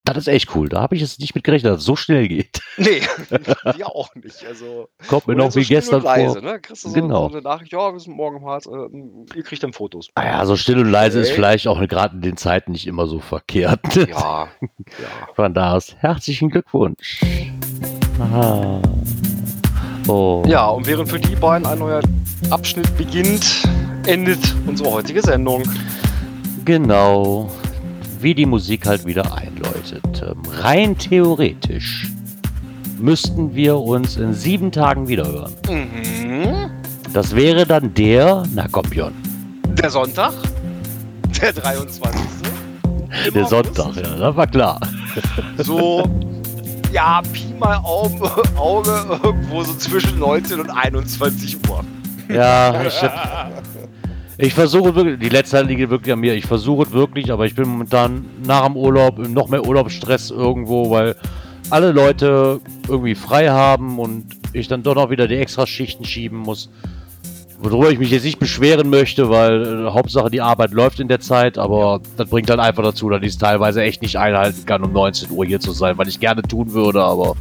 [0.06, 0.70] Das ist echt cool.
[0.70, 2.62] Da habe ich jetzt nicht mit gerechnet, dass es so schnell geht.
[2.78, 3.02] Nee,
[3.76, 4.46] wir auch nicht.
[4.46, 6.42] Also, Kommt mir noch so wie gestern leise, vor.
[6.42, 6.62] Ne?
[6.74, 7.28] So, Genau.
[7.28, 10.08] so eine Nachricht, ja, wir sind morgen im Harz, äh, ihr kriegt dann Fotos.
[10.16, 11.36] Naja, so still und leise ist Okay.
[11.36, 13.82] vielleicht auch gerade in den Zeiten nicht immer so verkehrt.
[13.96, 14.06] Ja,
[14.62, 15.28] ja.
[15.36, 17.20] Von da aus herzlichen Glückwunsch.
[18.20, 18.82] Ah.
[20.08, 20.44] Oh.
[20.48, 22.02] Ja, und während für die beiden ein neuer
[22.50, 23.64] Abschnitt beginnt,
[24.08, 25.64] endet unsere heutige Sendung.
[26.66, 27.50] Genau.
[28.20, 30.22] Wie die Musik halt wieder einläutet.
[30.22, 32.08] Ähm, rein theoretisch
[32.98, 35.54] müssten wir uns in sieben Tagen wiederhören.
[35.70, 36.70] Mhm.
[37.14, 39.14] Das wäre dann der, na komm Björn,
[39.82, 40.34] Der Sonntag,
[41.42, 42.22] der 23.
[43.28, 43.50] Im Der August.
[43.76, 44.80] Sonntag, ja, das war klar.
[45.58, 46.04] So,
[46.92, 48.22] ja, Pi mal Augen,
[48.58, 51.84] Auge irgendwo so zwischen 19 und 21 Uhr.
[52.30, 53.02] Ja, ich,
[54.38, 56.36] ich versuche wirklich, die letzte liegt wirklich an mir.
[56.36, 60.90] Ich versuche es wirklich, aber ich bin momentan nach dem Urlaub noch mehr Urlaubsstress irgendwo,
[60.92, 61.16] weil
[61.70, 66.38] alle Leute irgendwie frei haben und ich dann doch noch wieder die extra Schichten schieben
[66.38, 66.70] muss.
[67.62, 71.20] Worüber ich mich jetzt nicht beschweren möchte, weil äh, Hauptsache die Arbeit läuft in der
[71.20, 74.82] Zeit, aber das bringt dann einfach dazu, dass ich es teilweise echt nicht einhalten kann,
[74.82, 77.36] um 19 Uhr hier zu sein, weil ich gerne tun würde, aber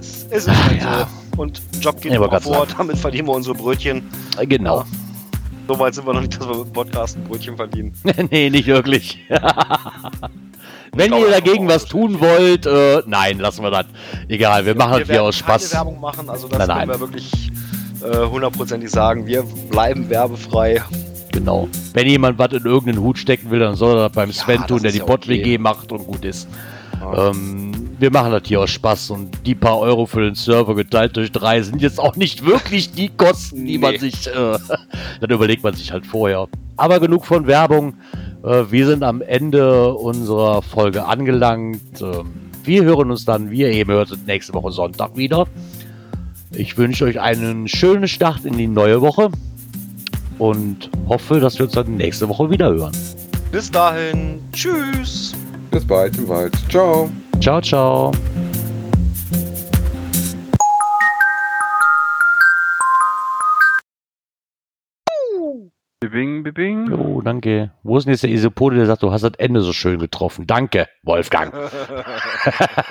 [0.00, 1.06] Es ist halt ja.
[1.34, 1.42] so.
[1.42, 4.02] Und Job geht immer vor, damit verdienen wir unsere Brötchen.
[4.38, 4.84] äh, genau.
[5.68, 7.92] So weit sind wir noch nicht, dass wir mit Podcast ein Brötchen verdienen.
[8.30, 9.18] nee, nicht wirklich.
[10.94, 13.84] Wenn glaube, ihr dagegen wir was tun wollt, äh, nein, lassen wir das.
[14.26, 15.70] Egal, wir machen das hier aus Spaß.
[15.70, 16.88] keine Werbung machen, also das Nein, nein.
[16.88, 17.30] wir wirklich
[18.02, 19.26] hundertprozentig sagen.
[19.26, 20.82] Wir bleiben werbefrei.
[21.32, 21.68] Genau.
[21.92, 24.66] Wenn jemand was in irgendeinen Hut stecken will, dann soll er das beim Sven das
[24.66, 25.58] tun, der die ja Bot-WG okay.
[25.58, 26.48] macht und gut ist.
[27.00, 27.30] Ja.
[27.30, 31.16] Ähm, wir machen das hier aus Spaß und die paar Euro für den Server geteilt
[31.16, 33.98] durch drei sind jetzt auch nicht wirklich die Kosten, die man Nee.
[33.98, 34.32] sich, äh,
[35.20, 36.48] dann überlegt man sich halt vorher.
[36.76, 37.94] Aber genug von Werbung.
[38.44, 42.00] Äh, wir sind am Ende unserer Folge angelangt.
[42.00, 42.32] Ähm,
[42.64, 45.46] wir hören uns dann, wie ihr eben hört, nächste Woche Sonntag wieder.
[46.52, 49.30] Ich wünsche euch einen schönen Start in die neue Woche
[50.38, 52.96] und hoffe, dass wir uns dann nächste Woche wieder hören.
[53.52, 55.34] Bis dahin, tschüss.
[55.70, 56.54] Bis bald im Wald.
[56.70, 57.10] Ciao.
[57.40, 58.12] Ciao, ciao.
[66.00, 66.88] Bibing, bibing.
[66.88, 67.72] Jo, danke.
[67.82, 70.46] Wo ist denn jetzt der Isopode, der sagt, du hast das Ende so schön getroffen?
[70.46, 71.52] Danke, Wolfgang.